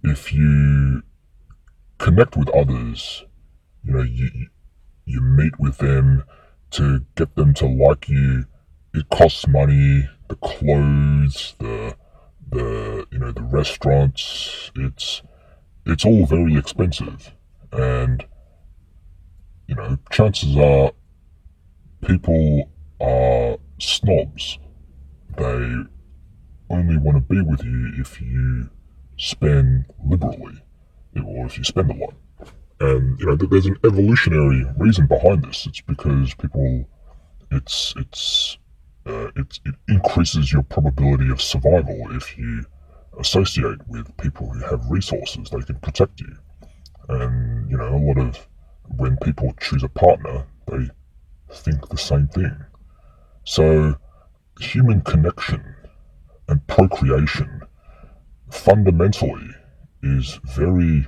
if 0.02 0.32
you 0.32 1.02
connect 1.98 2.37
with 2.37 2.48
others, 2.50 3.24
you 3.84 3.92
know, 3.92 4.02
you 4.02 4.48
you 5.04 5.20
meet 5.20 5.58
with 5.58 5.78
them 5.78 6.24
to 6.70 7.00
get 7.16 7.34
them 7.34 7.54
to 7.54 7.66
like 7.66 8.08
you. 8.08 8.44
It 8.94 9.08
costs 9.11 9.46
money, 9.46 10.08
the 10.28 10.37
clothes, 10.37 11.54
the 11.58 11.96
the 12.50 13.06
you 13.11 13.18
know 13.18 13.32
the 13.32 13.42
restaurants. 13.42 14.70
It's 14.76 15.22
it's 15.87 16.04
all 16.04 16.26
very 16.26 16.56
expensive, 16.56 17.32
and 17.72 18.24
you 19.66 19.74
know 19.74 19.98
chances 20.11 20.56
are 20.56 20.92
people 22.06 22.70
are 23.00 23.58
snobs. 23.78 24.58
They 25.37 25.84
only 26.70 26.96
want 26.98 27.16
to 27.16 27.34
be 27.34 27.40
with 27.40 27.64
you 27.64 27.92
if 27.98 28.20
you 28.20 28.70
spend 29.18 29.85
liberally, 30.04 30.62
or 31.24 31.46
if 31.46 31.59
you 31.59 31.64
spend 31.64 31.90
a 31.90 31.94
lot. 31.94 32.14
And 32.81 33.18
you 33.18 33.26
know, 33.26 33.37
there's 33.37 33.66
an 33.66 33.76
evolutionary 33.85 34.64
reason 34.76 35.07
behind 35.07 35.44
this. 35.44 35.66
It's 35.66 35.81
because 35.81 36.35
people, 36.35 36.88
it's 37.50 37.94
it's 37.96 38.59
uh, 39.07 39.28
it, 39.37 39.61
it 39.64 39.74
increases 39.88 40.52
your 40.52 40.62
probability 40.62 41.31
of 41.31 41.42
survival 41.42 42.07
if 42.12 42.38
you 42.38 42.64
associate 43.18 43.78
with 43.88 44.16
people 44.18 44.48
who 44.50 44.61
have 44.61 44.88
resources 44.90 45.50
they 45.50 45.61
can 45.62 45.78
protect 45.81 46.20
you. 46.20 46.37
And 47.09 47.68
you 47.70 47.76
know, 47.76 47.96
a 47.96 47.98
lot 47.98 48.18
of 48.18 48.46
when 48.96 49.16
people 49.18 49.52
choose 49.61 49.83
a 49.83 49.88
partner, 49.88 50.46
they 50.66 50.88
think 51.52 51.88
the 51.88 51.98
same 51.98 52.28
thing. 52.28 52.57
So, 53.44 53.96
human 54.61 55.00
connection 55.00 55.74
and 56.48 56.66
procreation 56.66 57.58
fundamentally 58.50 59.50
is 60.02 60.40
very 60.44 61.06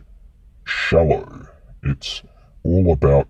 shallow. 0.65 1.47
It's 1.83 2.23
all 2.63 2.93
about 2.93 3.29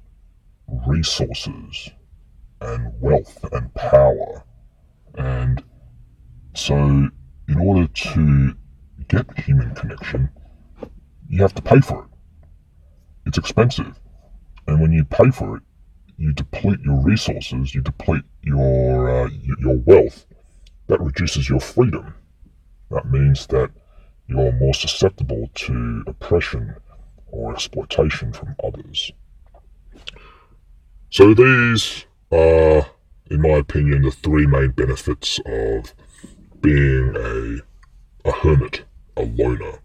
resources 0.87 1.91
and 2.61 2.93
wealth 3.01 3.45
and 3.53 3.73
power. 3.75 4.45
And 5.15 5.63
so, 6.55 6.77
in 6.77 7.59
order 7.59 7.87
to 7.87 8.55
get 9.09 9.39
human 9.39 9.75
connection, 9.75 10.31
you 11.29 11.41
have 11.43 11.55
to 11.55 11.63
pay 11.63 11.81
for 11.81 12.05
it. 12.05 12.49
It's 13.27 13.39
expensive. 13.39 13.99
And 14.67 14.81
when 14.81 14.93
you 14.93 15.05
pay 15.05 15.31
for 15.31 15.57
it, 15.57 15.63
you 16.17 16.33
deplete 16.33 16.81
your 16.81 17.03
resources, 17.03 17.75
you 17.75 17.81
deplete 17.81 18.25
your, 18.43 19.11
uh, 19.11 19.29
your 19.59 19.77
wealth. 19.79 20.27
That 20.89 21.01
reduces 21.01 21.49
your 21.49 21.61
freedom. 21.61 22.15
That 22.91 23.09
means 23.11 23.47
that 23.47 23.71
you're 24.31 24.53
more 24.53 24.75
susceptible 24.75 25.51
to 25.55 26.05
oppression 26.07 26.75
or 27.33 27.53
exploitation 27.53 28.33
from 28.33 28.55
others. 28.63 29.13
So 31.11 31.35
these 31.35 32.07
are, 32.31 32.87
in 33.29 33.43
my 33.43 33.59
opinion, 33.59 34.03
the 34.03 34.13
three 34.13 34.47
main 34.47 34.71
benefits 34.71 35.41
of 35.47 35.93
being 36.61 37.17
a, 37.17 38.29
a 38.29 38.33
hermit, 38.33 38.85
a 39.17 39.23
loner. 39.23 39.81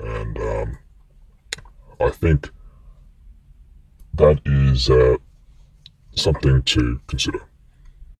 And 0.00 0.38
um, 0.38 0.78
I 2.00 2.10
think 2.10 2.50
that 4.14 4.40
is 4.44 4.90
uh, 4.90 5.16
something 6.16 6.62
to 6.62 7.00
consider. 7.06 7.40